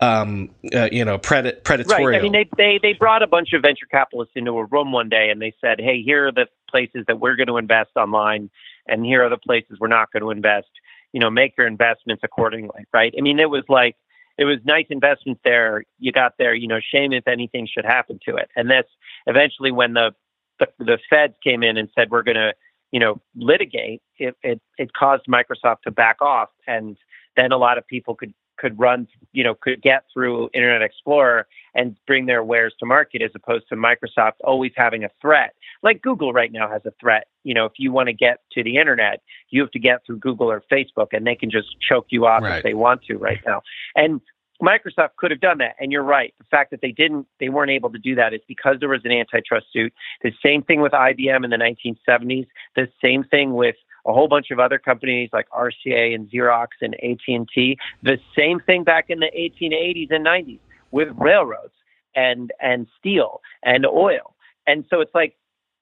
um, 0.00 0.48
uh, 0.74 0.88
you 0.90 1.04
know, 1.04 1.18
pred- 1.18 1.60
predatorial. 1.62 2.10
Right. 2.10 2.20
I 2.20 2.22
mean, 2.22 2.32
they, 2.32 2.48
they 2.56 2.78
they 2.82 2.92
brought 2.94 3.22
a 3.22 3.26
bunch 3.26 3.52
of 3.52 3.62
venture 3.62 3.86
capitalists 3.90 4.32
into 4.34 4.52
a 4.52 4.64
room 4.64 4.92
one 4.92 5.10
day, 5.10 5.28
and 5.30 5.42
they 5.42 5.54
said, 5.60 5.78
"Hey, 5.78 6.02
here 6.02 6.28
are 6.28 6.32
the 6.32 6.46
places 6.70 7.04
that 7.06 7.20
we're 7.20 7.36
going 7.36 7.48
to 7.48 7.58
invest 7.58 7.90
online, 7.96 8.48
and 8.86 9.04
here 9.04 9.24
are 9.24 9.30
the 9.30 9.38
places 9.38 9.78
we're 9.78 9.88
not 9.88 10.10
going 10.12 10.22
to 10.22 10.30
invest. 10.30 10.68
You 11.12 11.20
know, 11.20 11.28
make 11.28 11.54
your 11.58 11.66
investments 11.66 12.22
accordingly." 12.24 12.86
Right. 12.94 13.14
I 13.16 13.20
mean, 13.20 13.40
it 13.40 13.50
was 13.50 13.64
like 13.68 13.96
it 14.40 14.46
was 14.46 14.56
nice 14.64 14.86
investments 14.88 15.42
there. 15.44 15.84
You 15.98 16.12
got 16.12 16.32
there, 16.38 16.54
you 16.54 16.66
know, 16.66 16.80
shame 16.80 17.12
if 17.12 17.28
anything 17.28 17.68
should 17.70 17.84
happen 17.84 18.18
to 18.26 18.36
it. 18.36 18.48
And 18.56 18.70
that's 18.70 18.88
eventually 19.26 19.70
when 19.70 19.92
the 19.92 20.12
the, 20.58 20.66
the 20.78 20.98
feds 21.08 21.34
came 21.44 21.62
in 21.62 21.76
and 21.76 21.88
said 21.94 22.10
we're 22.10 22.22
going 22.22 22.36
to, 22.36 22.54
you 22.90 23.00
know, 23.00 23.20
litigate. 23.36 24.00
It, 24.18 24.34
it 24.42 24.60
it 24.78 24.94
caused 24.94 25.26
Microsoft 25.26 25.82
to 25.84 25.90
back 25.90 26.22
off, 26.22 26.48
and 26.66 26.96
then 27.36 27.52
a 27.52 27.58
lot 27.58 27.76
of 27.76 27.86
people 27.86 28.14
could 28.14 28.32
could 28.60 28.78
run, 28.78 29.08
you 29.32 29.42
know, 29.42 29.54
could 29.54 29.82
get 29.82 30.04
through 30.12 30.50
Internet 30.52 30.82
Explorer 30.82 31.46
and 31.74 31.96
bring 32.06 32.26
their 32.26 32.44
wares 32.44 32.74
to 32.78 32.86
market 32.86 33.22
as 33.22 33.30
opposed 33.34 33.68
to 33.68 33.76
Microsoft 33.76 34.34
always 34.44 34.72
having 34.76 35.04
a 35.04 35.08
threat. 35.20 35.54
Like 35.82 36.02
Google 36.02 36.32
right 36.32 36.52
now 36.52 36.68
has 36.70 36.82
a 36.84 36.92
threat. 37.00 37.26
You 37.42 37.54
know, 37.54 37.64
if 37.64 37.72
you 37.78 37.90
want 37.90 38.08
to 38.08 38.12
get 38.12 38.40
to 38.52 38.62
the 38.62 38.76
internet, 38.76 39.22
you 39.48 39.62
have 39.62 39.70
to 39.70 39.78
get 39.78 40.04
through 40.04 40.18
Google 40.18 40.50
or 40.50 40.62
Facebook 40.70 41.08
and 41.12 41.26
they 41.26 41.34
can 41.34 41.50
just 41.50 41.68
choke 41.88 42.06
you 42.10 42.26
off 42.26 42.42
right. 42.42 42.58
if 42.58 42.62
they 42.62 42.74
want 42.74 43.02
to 43.04 43.16
right 43.16 43.40
now. 43.46 43.62
And 43.96 44.20
Microsoft 44.62 45.16
could 45.16 45.30
have 45.30 45.40
done 45.40 45.58
that. 45.58 45.74
And 45.80 45.90
you're 45.90 46.02
right. 46.02 46.34
The 46.38 46.44
fact 46.50 46.70
that 46.70 46.80
they 46.82 46.92
didn't, 46.92 47.26
they 47.38 47.48
weren't 47.48 47.70
able 47.70 47.90
to 47.90 47.98
do 47.98 48.14
that 48.16 48.34
is 48.34 48.40
because 48.46 48.76
there 48.78 48.90
was 48.90 49.00
an 49.04 49.12
antitrust 49.12 49.66
suit. 49.72 49.92
The 50.22 50.32
same 50.44 50.62
thing 50.62 50.80
with 50.80 50.92
IBM 50.92 51.44
in 51.44 51.50
the 51.50 51.56
1970s. 51.56 52.46
The 52.76 52.88
same 53.02 53.24
thing 53.24 53.54
with 53.54 53.76
a 54.06 54.12
whole 54.12 54.28
bunch 54.28 54.50
of 54.50 54.58
other 54.58 54.78
companies 54.78 55.30
like 55.32 55.48
RCA 55.50 56.14
and 56.14 56.30
Xerox 56.30 56.68
and 56.80 56.94
AT&T. 56.94 57.78
The 58.02 58.18
same 58.36 58.60
thing 58.60 58.84
back 58.84 59.06
in 59.08 59.20
the 59.20 59.30
1880s 59.36 60.10
and 60.10 60.24
90s 60.24 60.60
with 60.90 61.08
railroads 61.16 61.74
and 62.14 62.52
and 62.60 62.86
steel 62.98 63.40
and 63.62 63.86
oil. 63.86 64.34
And 64.66 64.84
so 64.90 65.00
it's 65.00 65.14
like 65.14 65.36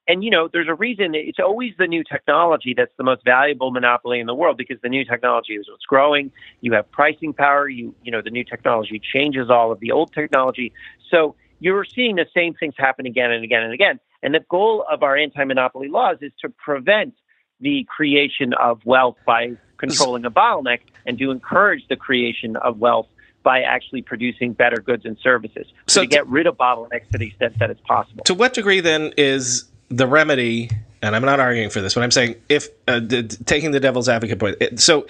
and 0.08 0.24
you 0.24 0.30
know 0.30 0.48
there's 0.52 0.68
a 0.68 0.74
reason 0.74 1.14
it's 1.14 1.38
always 1.38 1.72
the 1.78 1.86
new 1.86 2.02
technology 2.02 2.74
that's 2.76 2.92
the 2.96 3.04
most 3.04 3.22
valuable 3.24 3.70
monopoly 3.70 4.18
in 4.18 4.26
the 4.26 4.34
world 4.34 4.56
because 4.56 4.78
the 4.82 4.88
new 4.88 5.04
technology 5.04 5.52
is 5.54 5.68
what's 5.70 5.84
growing 5.84 6.32
you 6.60 6.72
have 6.72 6.90
pricing 6.90 7.32
power 7.32 7.68
you 7.68 7.94
you 8.02 8.10
know 8.10 8.22
the 8.22 8.30
new 8.30 8.42
technology 8.42 9.00
changes 9.14 9.50
all 9.50 9.70
of 9.70 9.78
the 9.80 9.92
old 9.92 10.12
technology 10.12 10.72
so 11.10 11.36
you're 11.60 11.84
seeing 11.84 12.16
the 12.16 12.26
same 12.34 12.54
things 12.54 12.74
happen 12.76 13.06
again 13.06 13.30
and 13.30 13.44
again 13.44 13.62
and 13.62 13.72
again 13.72 14.00
and 14.22 14.34
the 14.34 14.40
goal 14.50 14.84
of 14.90 15.02
our 15.02 15.16
anti-monopoly 15.16 15.88
laws 15.88 16.16
is 16.22 16.32
to 16.40 16.48
prevent 16.48 17.14
the 17.60 17.86
creation 17.88 18.52
of 18.54 18.84
wealth 18.84 19.16
by 19.26 19.56
controlling 19.78 20.24
a 20.24 20.30
bottleneck 20.30 20.80
and 21.06 21.18
to 21.18 21.30
encourage 21.30 21.86
the 21.88 21.96
creation 21.96 22.56
of 22.56 22.78
wealth 22.78 23.06
by 23.42 23.60
actually 23.60 24.02
producing 24.02 24.52
better 24.52 24.80
goods 24.80 25.04
and 25.04 25.16
services. 25.22 25.66
So, 25.86 26.00
so 26.00 26.00
to 26.02 26.06
get 26.06 26.26
rid 26.26 26.46
of 26.46 26.56
bottlenecks 26.56 27.08
to 27.12 27.18
the 27.18 27.28
extent 27.28 27.58
that 27.58 27.70
it's 27.70 27.80
possible. 27.82 28.24
To 28.24 28.34
what 28.34 28.52
degree 28.54 28.80
then 28.80 29.12
is 29.16 29.64
the 29.88 30.06
remedy 30.06 30.70
and 31.02 31.14
I'm 31.14 31.24
not 31.24 31.40
arguing 31.40 31.70
for 31.70 31.80
this, 31.80 31.94
but 31.94 32.02
I'm 32.02 32.10
saying 32.10 32.36
if 32.48 32.68
uh, 32.86 33.00
d- 33.00 33.22
taking 33.22 33.70
the 33.70 33.80
devil's 33.80 34.08
advocate 34.08 34.38
point. 34.38 34.56
It, 34.60 34.80
so, 34.80 35.06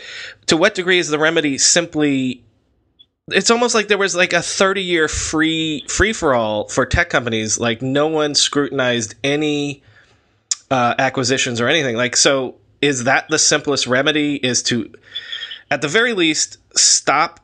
to 0.46 0.56
what 0.56 0.74
degree 0.74 0.98
is 0.98 1.08
the 1.08 1.18
remedy 1.18 1.58
simply? 1.58 2.44
It's 3.28 3.50
almost 3.50 3.74
like 3.74 3.88
there 3.88 3.98
was 3.98 4.14
like 4.14 4.32
a 4.32 4.42
30 4.42 4.82
year 4.82 5.08
free 5.08 5.84
free 5.88 6.12
for 6.12 6.34
all 6.34 6.68
for 6.68 6.84
tech 6.84 7.10
companies. 7.10 7.58
Like 7.58 7.82
no 7.82 8.06
one 8.06 8.34
scrutinized 8.34 9.14
any 9.24 9.82
uh, 10.70 10.94
acquisitions 10.98 11.60
or 11.60 11.68
anything. 11.68 11.96
Like, 11.96 12.16
so 12.16 12.56
is 12.80 13.04
that 13.04 13.28
the 13.28 13.38
simplest 13.38 13.86
remedy? 13.86 14.36
Is 14.36 14.62
to, 14.64 14.92
at 15.70 15.82
the 15.82 15.88
very 15.88 16.12
least, 16.12 16.58
stop 16.76 17.40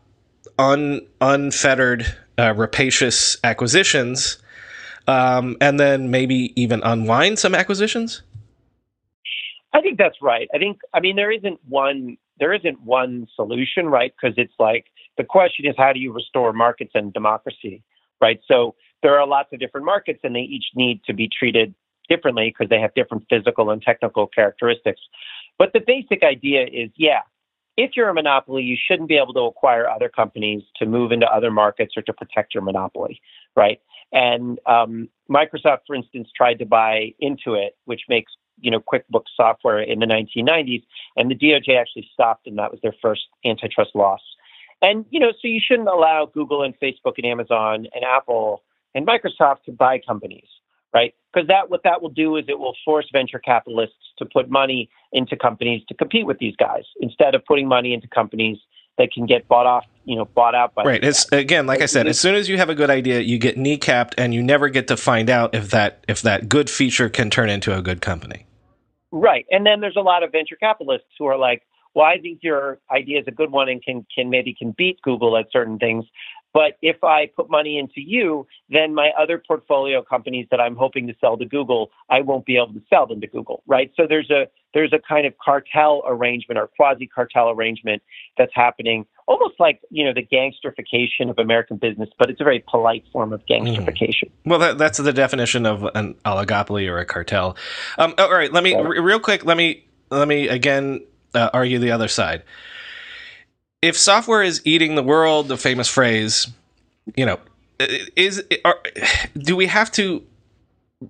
un 0.59 1.07
unfettered 1.21 2.07
uh, 2.39 2.55
rapacious 2.55 3.37
acquisitions, 3.45 4.39
um, 5.07 5.57
and 5.61 5.79
then 5.79 6.11
maybe 6.11 6.53
even 6.61 6.81
unwind 6.85 7.39
some 7.39 7.55
acquisitions. 7.55 8.23
I 9.73 9.81
think 9.81 9.99
that's 9.99 10.23
right. 10.23 10.49
I 10.55 10.59
think 10.59 10.79
I 10.93 11.01
mean 11.01 11.17
there 11.17 11.33
isn't 11.33 11.61
one 11.69 12.17
there 12.39 12.53
isn't 12.53 12.81
one 12.83 13.27
solution, 13.35 13.87
right? 13.87 14.13
Because 14.21 14.37
it's 14.39 14.55
like 14.59 14.87
the 15.17 15.25
question 15.25 15.67
is 15.67 15.75
how 15.77 15.93
do 15.93 16.01
you 16.01 16.13
restore 16.13 16.53
markets 16.53 16.93
and 16.95 17.13
democracy, 17.13 17.83
right? 18.21 18.41
So 18.47 18.75
there 19.03 19.19
are 19.19 19.27
lots 19.27 19.53
of 19.53 19.59
different 19.61 19.85
markets, 19.85 20.21
and 20.23 20.35
they 20.35 20.41
each 20.41 20.67
need 20.75 21.03
to 21.05 21.13
be 21.13 21.29
treated 21.29 21.75
differently 22.09 22.51
because 22.51 22.71
they 22.71 22.81
have 22.81 22.95
different 22.95 23.25
physical 23.29 23.71
and 23.71 23.83
technical 23.83 24.27
characteristics. 24.27 25.01
But 25.59 25.73
the 25.73 25.81
basic 25.81 26.23
idea 26.23 26.65
is 26.65 26.91
yeah, 26.97 27.21
if 27.77 27.93
you're 27.97 28.09
a 28.09 28.15
monopoly, 28.15 28.63
you 28.63 28.77
shouldn't 28.77 29.09
be 29.09 29.17
able 29.17 29.35
to 29.35 29.41
acquire 29.41 29.89
other 29.89 30.09
companies 30.09 30.63
to 30.77 30.87
move 30.87 31.13
into 31.13 31.27
other 31.27 31.51
markets 31.51 31.95
or 31.97 32.03
to 32.03 32.13
protect 32.13 32.55
your 32.55 32.63
monopoly, 32.63 33.21
right? 33.57 33.81
And 34.13 34.61
um, 34.67 35.09
Microsoft, 35.29 35.81
for 35.87 35.97
instance, 35.97 36.29
tried 36.37 36.59
to 36.61 36.67
buy 36.67 37.15
Intuit, 37.23 37.71
which 37.87 38.03
makes 38.09 38.33
you 38.61 38.71
know 38.71 38.81
QuickBooks 38.81 39.35
software 39.37 39.81
in 39.81 39.99
the 39.99 40.07
1990s, 40.07 40.85
and 41.17 41.31
the 41.31 41.35
DOJ 41.35 41.79
actually 41.79 42.09
stopped, 42.13 42.47
and 42.47 42.59
that 42.59 42.71
was 42.71 42.81
their 42.83 42.95
first 43.03 43.23
antitrust 43.45 43.91
loss. 43.95 44.21
And 44.83 45.05
you 45.11 45.19
know, 45.19 45.33
so 45.33 45.49
you 45.49 45.61
shouldn't 45.65 45.89
allow 45.89 46.27
Google 46.27 46.63
and 46.63 46.79
Facebook 46.79 47.15
and 47.17 47.27
Amazon 47.27 47.87
and 47.95 48.05
Apple 48.05 48.63
and 48.95 49.07
Microsoft 49.07 49.65
to 49.65 49.73
buy 49.73 49.99
companies 49.99 50.47
right? 50.95 51.15
Because 51.33 51.49
that 51.49 51.69
what 51.69 51.83
that 51.83 52.01
will 52.01 52.11
do 52.11 52.37
is 52.37 52.45
it 52.49 52.59
will 52.59 52.77
force 52.85 53.07
venture 53.13 53.41
capitalists 53.41 53.97
to 54.19 54.25
put 54.25 54.49
money 54.49 54.89
into 55.13 55.37
companies 55.37 55.83
to 55.89 55.95
compete 55.95 56.27
with 56.27 56.39
these 56.39 56.55
guys 56.57 56.85
instead 57.01 57.35
of 57.35 57.45
putting 57.45 57.67
money 57.67 57.93
into 57.93 58.07
companies 58.09 58.59
that 58.97 59.11
can 59.13 59.27
get 59.27 59.49
bought 59.49 59.67
off, 59.67 59.85
you 60.05 60.15
know, 60.15 60.25
bought 60.25 60.55
out 60.55 60.75
by. 60.75 60.85
Right. 60.85 61.03
It's 61.03 61.25
guys. 61.25 61.41
again, 61.41 61.67
like 61.67 61.83
I 61.83 61.87
said, 61.87 62.07
as 62.07 62.19
soon 62.19 62.37
as 62.37 62.49
you 62.49 62.57
have 62.59 62.71
a 62.71 62.75
good 62.75 62.91
idea, 62.91 63.21
you 63.21 63.39
get 63.39 63.57
kneecapped, 63.57 64.15
and 64.17 64.33
you 64.33 64.43
never 64.43 64.69
get 64.69 64.87
to 64.89 64.97
find 64.97 65.29
out 65.29 65.55
if 65.55 65.71
that 65.71 66.05
if 66.09 66.23
that 66.23 66.49
good 66.49 66.71
feature 66.71 67.09
can 67.09 67.29
turn 67.29 67.51
into 67.51 67.77
a 67.77 67.83
good 67.83 68.01
company. 68.01 68.47
Right, 69.11 69.47
and 69.51 69.67
then 69.67 69.81
there's 69.81 69.97
a 69.97 70.03
lot 70.03 70.23
of 70.23 70.33
venture 70.33 70.57
capitalists 70.57 71.07
who 71.19 71.27
are 71.27 71.37
like, 71.37 71.63
well, 71.95 72.05
I 72.05 72.19
think 72.19 72.41
your 72.43 72.79
idea 72.91 73.21
is 73.21 73.27
a 73.29 73.31
good 73.33 73.51
one 73.51 73.69
and 73.69 73.83
can 73.83 74.07
can 74.15 74.31
maybe 74.31 74.55
can 74.55 74.75
beat 74.77 75.01
Google 75.03 75.37
at 75.37 75.47
certain 75.53 75.79
things, 75.79 76.05
but 76.55 76.79
if 76.81 77.03
I 77.03 77.27
put 77.27 77.51
money 77.51 77.79
into 77.79 78.01
you, 78.01 78.47
then 78.71 78.95
my 78.95 79.11
other 79.21 79.43
portfolio 79.45 80.03
companies 80.03 80.47
that 80.53 80.61
I'm 80.61 80.77
hoping 80.77 81.09
to 81.09 81.15
sell 81.21 81.37
to 81.37 81.45
Google, 81.45 81.91
I 82.09 82.21
won't 82.21 82.47
be 82.47 82.57
able 82.57 82.73
to 82.75 82.83
sell 82.89 83.07
them 83.07 83.21
to 83.21 83.27
Google, 83.27 83.65
right? 83.67 83.91
So 83.97 84.05
there's 84.09 84.31
a 84.31 84.47
there's 84.73 84.93
a 84.93 84.99
kind 84.99 85.27
of 85.27 85.35
cartel 85.39 86.03
arrangement 86.07 86.59
or 86.59 86.69
quasi 86.69 87.07
cartel 87.09 87.51
arrangement 87.51 88.03
that's 88.39 88.53
happening, 88.55 89.05
almost 89.27 89.55
like 89.59 89.81
you 89.91 90.05
know 90.05 90.13
the 90.15 90.23
gangsterification 90.23 91.29
of 91.29 91.39
American 91.41 91.77
business, 91.77 92.09
but 92.19 92.31
it's 92.31 92.41
a 92.41 92.45
very 92.45 92.65
polite 92.71 93.05
form 93.13 93.33
of 93.33 93.45
gangsterification. 93.47 94.25
Mm. 94.25 94.31
Well, 94.47 94.59
that, 94.61 94.79
that's 94.79 94.99
the 94.99 95.13
definition 95.13 95.67
of 95.67 95.85
an 95.97 96.15
oligopoly 96.25 96.89
or 96.89 96.99
a 96.99 97.05
cartel. 97.05 97.57
Um, 97.99 98.15
all 98.17 98.33
right, 98.33 98.53
let 98.53 98.63
me 98.63 98.75
r- 98.75 99.03
real 99.03 99.21
quick. 99.21 99.45
Let 99.45 99.57
me 99.57 99.87
let 100.11 100.29
me 100.29 100.47
again 100.47 101.05
uh, 101.35 101.51
argue 101.53 101.81
the 101.81 101.91
other 101.91 102.09
side 102.09 102.45
if 103.85 103.99
software 103.99 104.43
is 104.43 104.63
eating 104.65 104.95
the 104.95 105.03
world, 105.03 105.49
the 105.49 105.59
famous 105.59 105.89
phrase, 105.89 106.47
you 107.17 107.27
know, 107.27 107.39
is 108.17 108.43
are, 108.65 108.81
do 109.37 109.55
we 109.55 109.67
have 109.67 109.93
to 109.93 110.25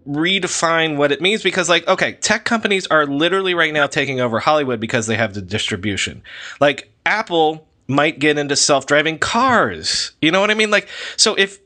redefine 0.08 0.96
what 0.96 1.12
it 1.12 1.20
means? 1.20 1.42
Because 1.44 1.68
like 1.68 1.86
okay 1.86 2.14
tech 2.14 2.44
companies 2.44 2.88
are 2.88 3.06
literally 3.06 3.54
right 3.54 3.72
now 3.72 3.86
taking 3.86 4.20
over 4.20 4.40
hollywood 4.40 4.80
because 4.80 5.06
they 5.06 5.16
have 5.16 5.34
the 5.34 5.42
distribution. 5.42 6.22
Like 6.60 6.90
apple 7.06 7.64
might 7.86 8.18
get 8.18 8.38
into 8.38 8.56
self-driving 8.56 9.20
cars. 9.20 10.10
You 10.20 10.32
know 10.32 10.40
what 10.40 10.50
i 10.50 10.54
mean? 10.54 10.70
Like 10.70 10.88
so 11.16 11.36
if 11.36 11.60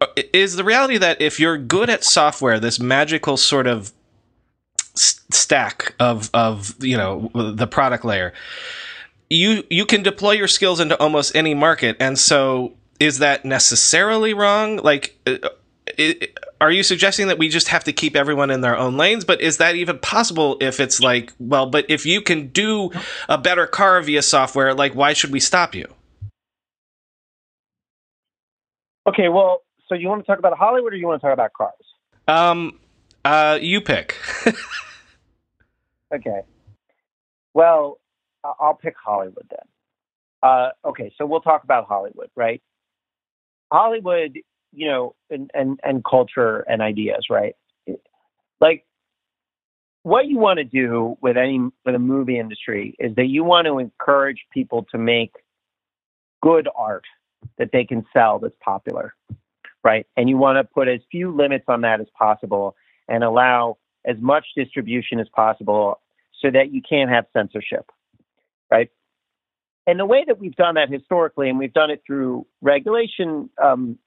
uh, 0.00 0.06
is 0.32 0.56
the 0.56 0.64
reality 0.64 0.98
that 0.98 1.20
if 1.20 1.38
you're 1.38 1.58
good 1.58 1.88
at 1.88 2.02
software 2.02 2.58
this 2.58 2.80
magical 2.80 3.36
sort 3.36 3.68
of 3.68 3.92
stack 4.94 5.94
of 6.00 6.28
of 6.34 6.74
you 6.82 6.96
know 6.96 7.30
the 7.34 7.68
product 7.68 8.04
layer 8.04 8.32
you 9.30 9.64
you 9.70 9.86
can 9.86 10.02
deploy 10.02 10.32
your 10.32 10.48
skills 10.48 10.80
into 10.80 10.98
almost 10.98 11.34
any 11.34 11.54
market 11.54 11.96
and 12.00 12.18
so 12.18 12.74
is 13.00 13.18
that 13.18 13.44
necessarily 13.44 14.34
wrong? 14.34 14.76
Like, 14.76 15.18
uh, 15.26 15.38
it, 15.98 16.38
are 16.60 16.70
you 16.70 16.82
suggesting 16.82 17.28
that 17.28 17.38
we 17.38 17.48
just 17.48 17.68
have 17.68 17.84
to 17.84 17.92
keep 17.92 18.14
everyone 18.14 18.50
in 18.50 18.60
their 18.60 18.76
own 18.76 18.98
lanes? 18.98 19.24
But 19.24 19.40
is 19.40 19.56
that 19.56 19.74
even 19.74 19.98
possible 19.98 20.58
if 20.60 20.78
it's 20.78 21.00
like, 21.00 21.32
well, 21.40 21.66
but 21.66 21.86
if 21.88 22.04
you 22.04 22.20
can 22.20 22.48
do 22.48 22.90
a 23.28 23.38
better 23.38 23.66
car 23.66 24.00
via 24.02 24.20
software, 24.22 24.74
like, 24.74 24.94
why 24.94 25.14
should 25.14 25.32
we 25.32 25.40
stop 25.40 25.74
you? 25.74 25.86
Okay, 29.06 29.28
well, 29.30 29.62
so 29.88 29.94
you 29.94 30.08
want 30.08 30.22
to 30.22 30.26
talk 30.26 30.38
about 30.38 30.56
Hollywood 30.56 30.92
or 30.92 30.96
you 30.96 31.06
want 31.06 31.20
to 31.22 31.26
talk 31.26 31.32
about 31.32 31.54
cars? 31.54 31.72
Um, 32.28 32.78
uh, 33.24 33.58
you 33.60 33.80
pick. 33.80 34.14
okay. 36.14 36.42
Well, 37.54 37.98
I'll 38.44 38.74
pick 38.74 38.94
Hollywood 39.02 39.46
then. 39.50 39.68
Uh, 40.42 40.70
okay, 40.84 41.12
so 41.18 41.26
we'll 41.26 41.40
talk 41.40 41.64
about 41.64 41.86
Hollywood, 41.86 42.30
right? 42.34 42.62
Hollywood, 43.70 44.38
you 44.72 44.88
know, 44.88 45.14
and, 45.28 45.50
and, 45.54 45.78
and 45.82 46.04
culture 46.04 46.60
and 46.60 46.80
ideas, 46.80 47.26
right? 47.30 47.54
Like, 48.60 48.84
what 50.02 50.26
you 50.26 50.38
want 50.38 50.58
to 50.58 50.64
do 50.64 51.16
with 51.20 51.36
any 51.36 51.58
with 51.84 51.94
a 51.94 51.98
movie 51.98 52.38
industry 52.38 52.94
is 52.98 53.14
that 53.16 53.26
you 53.26 53.44
want 53.44 53.66
to 53.66 53.78
encourage 53.78 54.46
people 54.50 54.86
to 54.90 54.98
make 54.98 55.34
good 56.42 56.68
art 56.74 57.04
that 57.58 57.70
they 57.72 57.84
can 57.84 58.06
sell 58.12 58.38
that's 58.38 58.54
popular, 58.60 59.14
right? 59.84 60.06
And 60.16 60.28
you 60.28 60.36
want 60.38 60.56
to 60.56 60.64
put 60.64 60.88
as 60.88 61.00
few 61.10 61.34
limits 61.34 61.64
on 61.68 61.82
that 61.82 62.00
as 62.00 62.06
possible 62.18 62.76
and 63.08 63.22
allow 63.22 63.76
as 64.06 64.16
much 64.20 64.46
distribution 64.56 65.20
as 65.20 65.28
possible 65.28 66.00
so 66.40 66.50
that 66.50 66.72
you 66.72 66.80
can't 66.80 67.10
have 67.10 67.26
censorship, 67.34 67.90
right? 68.70 68.90
And 69.86 69.98
the 69.98 70.06
way 70.06 70.24
that 70.26 70.38
we've 70.38 70.54
done 70.54 70.74
that 70.74 70.90
historically, 70.90 71.48
and 71.48 71.58
we've 71.58 71.72
done 71.72 71.90
it 71.90 72.02
through 72.06 72.46
regulation 72.60 73.50
um, 73.62 73.98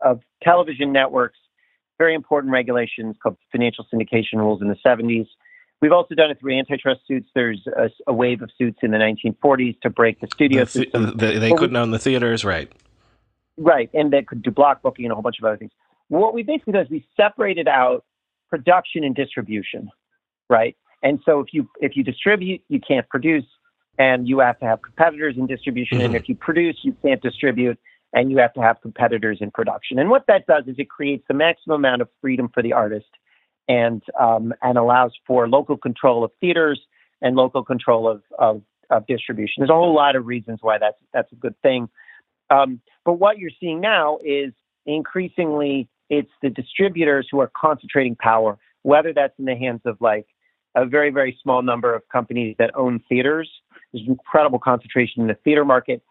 of 0.00 0.20
television 0.42 0.92
networks, 0.92 1.38
very 1.98 2.14
important 2.14 2.52
regulations 2.52 3.16
called 3.22 3.36
financial 3.52 3.86
syndication 3.92 4.34
rules 4.36 4.62
in 4.62 4.68
the 4.68 4.76
70s. 4.84 5.26
We've 5.80 5.92
also 5.92 6.14
done 6.14 6.30
it 6.30 6.40
through 6.40 6.58
antitrust 6.58 7.00
suits. 7.06 7.28
There's 7.34 7.60
a, 7.76 7.90
a 8.06 8.12
wave 8.12 8.42
of 8.42 8.50
suits 8.56 8.78
in 8.82 8.90
the 8.90 8.98
1940s 8.98 9.80
to 9.82 9.90
break 9.90 10.20
the 10.20 10.28
studio 10.32 10.64
the 10.64 10.86
th- 10.86 10.92
The, 10.92 11.38
they 11.38 11.50
couldn't 11.50 11.72
we, 11.72 11.78
own 11.78 11.90
the 11.90 11.98
theaters, 11.98 12.44
right? 12.44 12.72
Right, 13.56 13.90
and 13.92 14.12
they 14.12 14.22
could 14.22 14.42
do 14.42 14.50
block 14.50 14.82
booking 14.82 15.04
and 15.04 15.12
a 15.12 15.14
whole 15.14 15.22
bunch 15.22 15.36
of 15.40 15.44
other 15.44 15.56
things. 15.56 15.72
What 16.08 16.34
we 16.34 16.42
basically 16.42 16.72
do 16.74 16.80
is 16.80 16.90
we 16.90 17.06
separated 17.16 17.68
out 17.68 18.04
production 18.48 19.04
and 19.04 19.14
distribution, 19.14 19.90
right? 20.48 20.76
And 21.02 21.20
so 21.24 21.40
if 21.40 21.48
you 21.52 21.68
if 21.80 21.96
you 21.96 22.04
distribute, 22.04 22.62
you 22.68 22.80
can't 22.80 23.08
produce, 23.08 23.44
and 23.98 24.28
you 24.28 24.38
have 24.38 24.58
to 24.60 24.64
have 24.64 24.80
competitors 24.82 25.34
in 25.36 25.46
distribution. 25.46 25.98
Mm-hmm. 25.98 26.06
And 26.06 26.16
if 26.16 26.28
you 26.28 26.34
produce, 26.34 26.76
you 26.82 26.96
can't 27.02 27.20
distribute, 27.22 27.78
and 28.12 28.30
you 28.30 28.38
have 28.38 28.52
to 28.54 28.60
have 28.60 28.80
competitors 28.80 29.38
in 29.40 29.50
production. 29.50 29.98
And 29.98 30.10
what 30.10 30.24
that 30.28 30.46
does 30.46 30.64
is 30.66 30.76
it 30.78 30.88
creates 30.88 31.24
the 31.28 31.34
maximum 31.34 31.76
amount 31.76 32.02
of 32.02 32.08
freedom 32.20 32.50
for 32.52 32.62
the 32.62 32.72
artist, 32.72 33.06
and 33.68 34.02
um, 34.20 34.52
and 34.62 34.76
allows 34.76 35.12
for 35.26 35.48
local 35.48 35.76
control 35.76 36.24
of 36.24 36.30
theaters 36.40 36.80
and 37.20 37.36
local 37.36 37.64
control 37.64 38.08
of, 38.08 38.22
of 38.38 38.62
of 38.90 39.06
distribution. 39.06 39.54
There's 39.58 39.70
a 39.70 39.74
whole 39.74 39.94
lot 39.94 40.16
of 40.16 40.26
reasons 40.26 40.58
why 40.62 40.78
that's 40.78 40.98
that's 41.12 41.32
a 41.32 41.36
good 41.36 41.54
thing. 41.62 41.88
Um, 42.50 42.80
but 43.04 43.14
what 43.14 43.38
you're 43.38 43.50
seeing 43.58 43.80
now 43.80 44.18
is 44.24 44.52
increasingly 44.84 45.88
it's 46.10 46.30
the 46.42 46.50
distributors 46.50 47.26
who 47.30 47.40
are 47.40 47.50
concentrating 47.56 48.16
power, 48.16 48.58
whether 48.82 49.14
that's 49.14 49.32
in 49.38 49.46
the 49.46 49.56
hands 49.56 49.80
of 49.86 49.96
like 50.00 50.26
a 50.74 50.84
very, 50.84 51.10
very 51.10 51.38
small 51.42 51.62
number 51.62 51.94
of 51.94 52.02
companies 52.10 52.56
that 52.58 52.70
own 52.74 53.00
theaters. 53.08 53.50
There's 53.92 54.06
incredible 54.06 54.58
concentration 54.58 55.22
in 55.22 55.28
the 55.28 55.36
theater 55.44 55.64
market. 55.64 56.02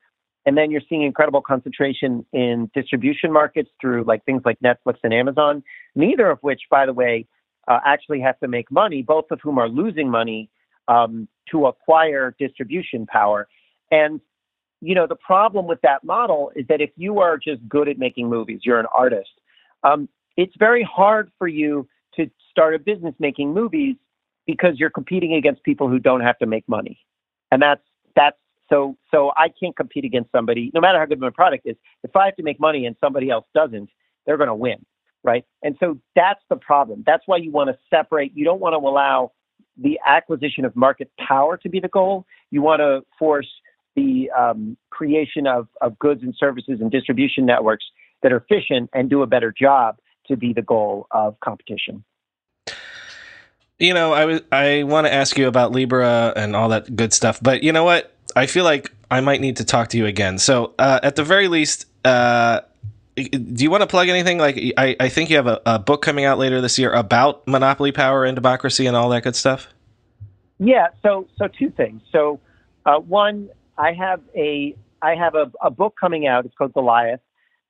And 0.45 0.57
then 0.57 0.71
you're 0.71 0.81
seeing 0.89 1.03
incredible 1.03 1.41
concentration 1.41 2.25
in 2.33 2.69
distribution 2.73 3.31
markets 3.31 3.69
through 3.79 4.05
like 4.05 4.25
things 4.25 4.41
like 4.43 4.59
Netflix 4.59 4.95
and 5.03 5.13
Amazon, 5.13 5.63
neither 5.95 6.29
of 6.29 6.39
which, 6.41 6.61
by 6.69 6.85
the 6.85 6.93
way, 6.93 7.27
uh, 7.67 7.79
actually 7.85 8.19
have 8.21 8.39
to 8.39 8.47
make 8.47 8.71
money, 8.71 9.03
both 9.03 9.25
of 9.29 9.39
whom 9.41 9.59
are 9.59 9.69
losing 9.69 10.09
money 10.09 10.49
um, 10.87 11.27
to 11.51 11.67
acquire 11.67 12.35
distribution 12.39 13.05
power. 13.05 13.47
And, 13.91 14.19
you 14.81 14.95
know, 14.95 15.05
the 15.05 15.15
problem 15.15 15.67
with 15.67 15.79
that 15.81 16.03
model 16.03 16.51
is 16.55 16.65
that 16.69 16.81
if 16.81 16.89
you 16.95 17.19
are 17.19 17.37
just 17.37 17.67
good 17.69 17.87
at 17.87 17.99
making 17.99 18.27
movies, 18.27 18.61
you're 18.63 18.79
an 18.79 18.87
artist, 18.95 19.29
um, 19.83 20.09
it's 20.37 20.53
very 20.57 20.83
hard 20.83 21.31
for 21.37 21.47
you 21.47 21.87
to 22.15 22.29
start 22.49 22.73
a 22.73 22.79
business 22.79 23.13
making 23.19 23.53
movies 23.53 23.95
because 24.47 24.79
you're 24.79 24.89
competing 24.89 25.35
against 25.35 25.63
people 25.63 25.87
who 25.87 25.99
don't 25.99 26.21
have 26.21 26.37
to 26.39 26.45
make 26.45 26.67
money. 26.67 26.99
And 27.51 27.61
that's 27.61 27.81
that's 28.15 28.37
so 28.71 28.97
so 29.13 29.31
I 29.37 29.49
can't 29.49 29.75
compete 29.75 30.05
against 30.05 30.31
somebody, 30.31 30.71
no 30.73 30.81
matter 30.81 30.99
how 30.99 31.05
good 31.05 31.19
my 31.19 31.29
product 31.29 31.65
is. 31.65 31.75
If 32.03 32.15
I 32.15 32.25
have 32.25 32.35
to 32.37 32.43
make 32.43 32.59
money 32.59 32.85
and 32.85 32.95
somebody 32.99 33.29
else 33.29 33.45
doesn't, 33.53 33.89
they're 34.25 34.37
going 34.37 34.47
to 34.47 34.55
win, 34.55 34.85
right? 35.23 35.45
And 35.63 35.75
so 35.79 35.99
that's 36.15 36.41
the 36.49 36.55
problem. 36.55 37.03
That's 37.05 37.23
why 37.25 37.37
you 37.37 37.51
want 37.51 37.69
to 37.69 37.77
separate. 37.89 38.31
You 38.35 38.45
don't 38.45 38.61
want 38.61 38.73
to 38.73 38.77
allow 38.77 39.31
the 39.77 39.99
acquisition 40.05 40.65
of 40.65 40.75
market 40.75 41.11
power 41.19 41.57
to 41.57 41.69
be 41.69 41.79
the 41.79 41.87
goal. 41.87 42.25
You 42.49 42.61
want 42.61 42.79
to 42.79 43.01
force 43.17 43.47
the 43.95 44.29
um, 44.37 44.77
creation 44.89 45.47
of, 45.47 45.67
of 45.81 45.97
goods 45.99 46.21
and 46.23 46.33
services 46.37 46.79
and 46.79 46.91
distribution 46.91 47.45
networks 47.45 47.85
that 48.23 48.31
are 48.31 48.37
efficient 48.37 48.89
and 48.93 49.09
do 49.09 49.21
a 49.21 49.27
better 49.27 49.53
job 49.57 49.97
to 50.27 50.37
be 50.37 50.53
the 50.53 50.61
goal 50.61 51.07
of 51.11 51.39
competition. 51.43 52.03
You 53.81 53.95
know, 53.95 54.13
I 54.13 54.25
was 54.25 54.41
I 54.51 54.83
want 54.83 55.07
to 55.07 55.13
ask 55.13 55.39
you 55.39 55.47
about 55.47 55.71
Libra 55.71 56.33
and 56.35 56.55
all 56.55 56.69
that 56.69 56.95
good 56.95 57.13
stuff, 57.13 57.39
but 57.41 57.63
you 57.63 57.71
know 57.71 57.83
what? 57.83 58.15
I 58.35 58.45
feel 58.45 58.63
like 58.63 58.91
I 59.09 59.21
might 59.21 59.41
need 59.41 59.57
to 59.57 59.65
talk 59.65 59.87
to 59.89 59.97
you 59.97 60.05
again. 60.05 60.37
So, 60.37 60.75
uh, 60.77 60.99
at 61.01 61.15
the 61.15 61.23
very 61.23 61.47
least, 61.47 61.87
uh, 62.05 62.61
do 63.15 63.63
you 63.63 63.71
want 63.71 63.81
to 63.81 63.87
plug 63.87 64.07
anything? 64.07 64.37
Like, 64.37 64.57
I, 64.77 64.95
I 64.99 65.09
think 65.09 65.31
you 65.31 65.35
have 65.35 65.47
a, 65.47 65.59
a, 65.65 65.79
book 65.79 66.03
coming 66.03 66.25
out 66.25 66.37
later 66.37 66.61
this 66.61 66.77
year 66.77 66.93
about 66.93 67.45
monopoly 67.47 67.91
power 67.91 68.23
and 68.23 68.35
democracy 68.35 68.85
and 68.85 68.95
all 68.95 69.09
that 69.09 69.23
good 69.23 69.35
stuff. 69.35 69.67
Yeah. 70.59 70.89
So, 71.01 71.27
so 71.37 71.47
two 71.47 71.71
things. 71.71 72.03
So, 72.11 72.39
uh, 72.85 72.99
one, 72.99 73.49
I 73.79 73.93
have 73.93 74.21
a 74.35 74.75
I 75.01 75.15
have 75.15 75.33
a, 75.33 75.51
a 75.59 75.71
book 75.71 75.95
coming 75.99 76.27
out. 76.27 76.45
It's 76.45 76.53
called 76.55 76.73
Goliath: 76.73 77.21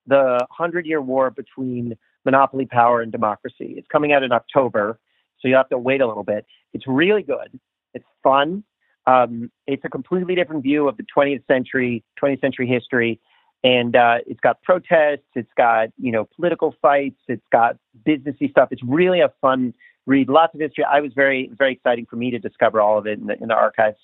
The 0.08 0.45
Hundred 0.52 0.86
Year 0.86 1.02
War 1.02 1.32
Between 1.32 1.97
Monopoly 2.26 2.65
Power 2.65 3.00
and 3.00 3.13
Democracy. 3.13 3.76
It's 3.78 3.88
coming 3.88 4.12
out 4.12 4.24
in 4.24 4.34
October 4.34 5.00
so 5.41 5.47
you 5.47 5.56
have 5.56 5.69
to 5.69 5.77
wait 5.77 6.01
a 6.01 6.08
little 6.08 6.23
bit. 6.23 6.45
It's 6.73 6.88
really 6.88 7.23
good. 7.23 7.60
It's 7.93 8.06
fun. 8.23 8.63
Um, 9.08 9.51
it's 9.67 9.84
a 9.84 9.89
completely 9.89 10.36
different 10.36 10.63
view 10.63 10.88
of 10.88 10.97
the 10.97 11.06
20th 11.15 11.45
century, 11.47 12.04
20th 12.21 12.41
century 12.41 12.67
history, 12.67 13.19
and 13.63 13.95
uh, 13.95 14.19
it's 14.27 14.39
got 14.39 14.62
protests. 14.62 15.27
It's 15.36 15.51
got 15.58 15.89
you 15.97 16.12
know 16.12 16.27
political 16.36 16.75
fights. 16.82 17.19
It's 17.27 17.45
got 17.51 17.77
businessy 18.08 18.49
stuff. 18.49 18.69
It's 18.71 18.84
really 18.84 19.21
a 19.21 19.32
fun 19.41 19.73
read. 20.06 20.30
Lots 20.30 20.54
of 20.54 20.62
history. 20.62 20.84
I 20.84 20.99
was 21.01 21.13
very 21.13 21.49
very 21.58 21.73
exciting 21.73 22.06
for 22.06 22.15
me 22.15 22.32
to 22.32 22.39
discover 22.39 22.80
all 22.80 22.97
of 22.97 23.08
it 23.08 23.19
in 23.19 23.27
the, 23.27 23.41
in 23.41 23.47
the 23.47 23.56
archives. 23.56 23.97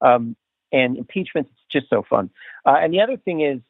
Um, 0.00 0.36
and 0.72 0.96
impeachment, 0.96 1.48
it's 1.50 1.60
just 1.70 1.90
so 1.90 2.02
fun. 2.08 2.30
Uh, 2.64 2.76
and 2.80 2.94
the 2.94 3.00
other 3.00 3.16
thing 3.16 3.40
is, 3.40 3.60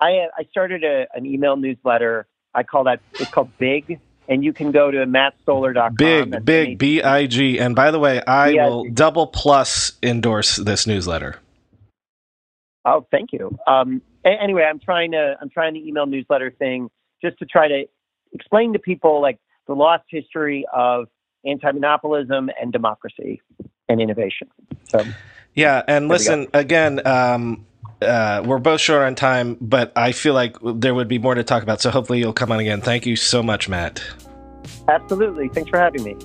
I 0.00 0.26
I 0.36 0.44
started 0.50 0.84
a, 0.84 1.06
an 1.14 1.26
email 1.26 1.56
newsletter. 1.56 2.26
I 2.54 2.62
call 2.62 2.84
that 2.84 3.00
it's 3.14 3.30
called 3.30 3.50
Big 3.58 4.00
and 4.28 4.44
you 4.44 4.52
can 4.52 4.70
go 4.70 4.90
to 4.90 4.98
mattstoller.com. 4.98 5.94
Big, 5.94 6.44
big, 6.44 6.78
B 6.78 7.02
I 7.02 7.26
G. 7.26 7.58
And 7.58 7.74
by 7.74 7.90
the 7.90 7.98
way, 7.98 8.22
I 8.26 8.52
B-I-G. 8.52 8.70
will 8.70 8.84
double 8.90 9.26
plus 9.26 9.92
endorse 10.02 10.56
this 10.56 10.86
newsletter. 10.86 11.36
Oh, 12.84 13.06
thank 13.10 13.32
you. 13.32 13.58
Um, 13.66 14.02
anyway, 14.24 14.62
I'm 14.62 14.78
trying 14.78 15.12
to 15.12 15.36
I'm 15.40 15.50
trying 15.50 15.74
the 15.74 15.86
email 15.86 16.06
newsletter 16.06 16.50
thing 16.50 16.90
just 17.22 17.38
to 17.38 17.46
try 17.46 17.68
to 17.68 17.84
explain 18.32 18.72
to 18.74 18.78
people 18.78 19.20
like 19.20 19.38
the 19.66 19.74
lost 19.74 20.04
history 20.08 20.66
of 20.72 21.06
anti-monopolism 21.44 22.50
and 22.60 22.72
democracy 22.72 23.40
and 23.88 24.00
innovation. 24.00 24.48
So, 24.88 25.04
yeah, 25.54 25.82
and 25.88 26.08
listen 26.08 26.48
again. 26.52 27.06
Um, 27.06 27.66
uh, 28.02 28.42
we're 28.44 28.58
both 28.58 28.80
short 28.80 29.02
on 29.02 29.14
time, 29.14 29.56
but 29.60 29.92
I 29.96 30.12
feel 30.12 30.34
like 30.34 30.56
there 30.62 30.94
would 30.94 31.08
be 31.08 31.18
more 31.18 31.34
to 31.34 31.44
talk 31.44 31.62
about. 31.62 31.80
So 31.80 31.90
hopefully 31.90 32.18
you'll 32.20 32.32
come 32.32 32.52
on 32.52 32.60
again. 32.60 32.80
Thank 32.80 33.06
you 33.06 33.16
so 33.16 33.42
much, 33.42 33.68
Matt. 33.68 34.02
Absolutely. 34.88 35.48
Thanks 35.48 35.70
for 35.70 35.78
having 35.78 36.02
me. 36.02 36.16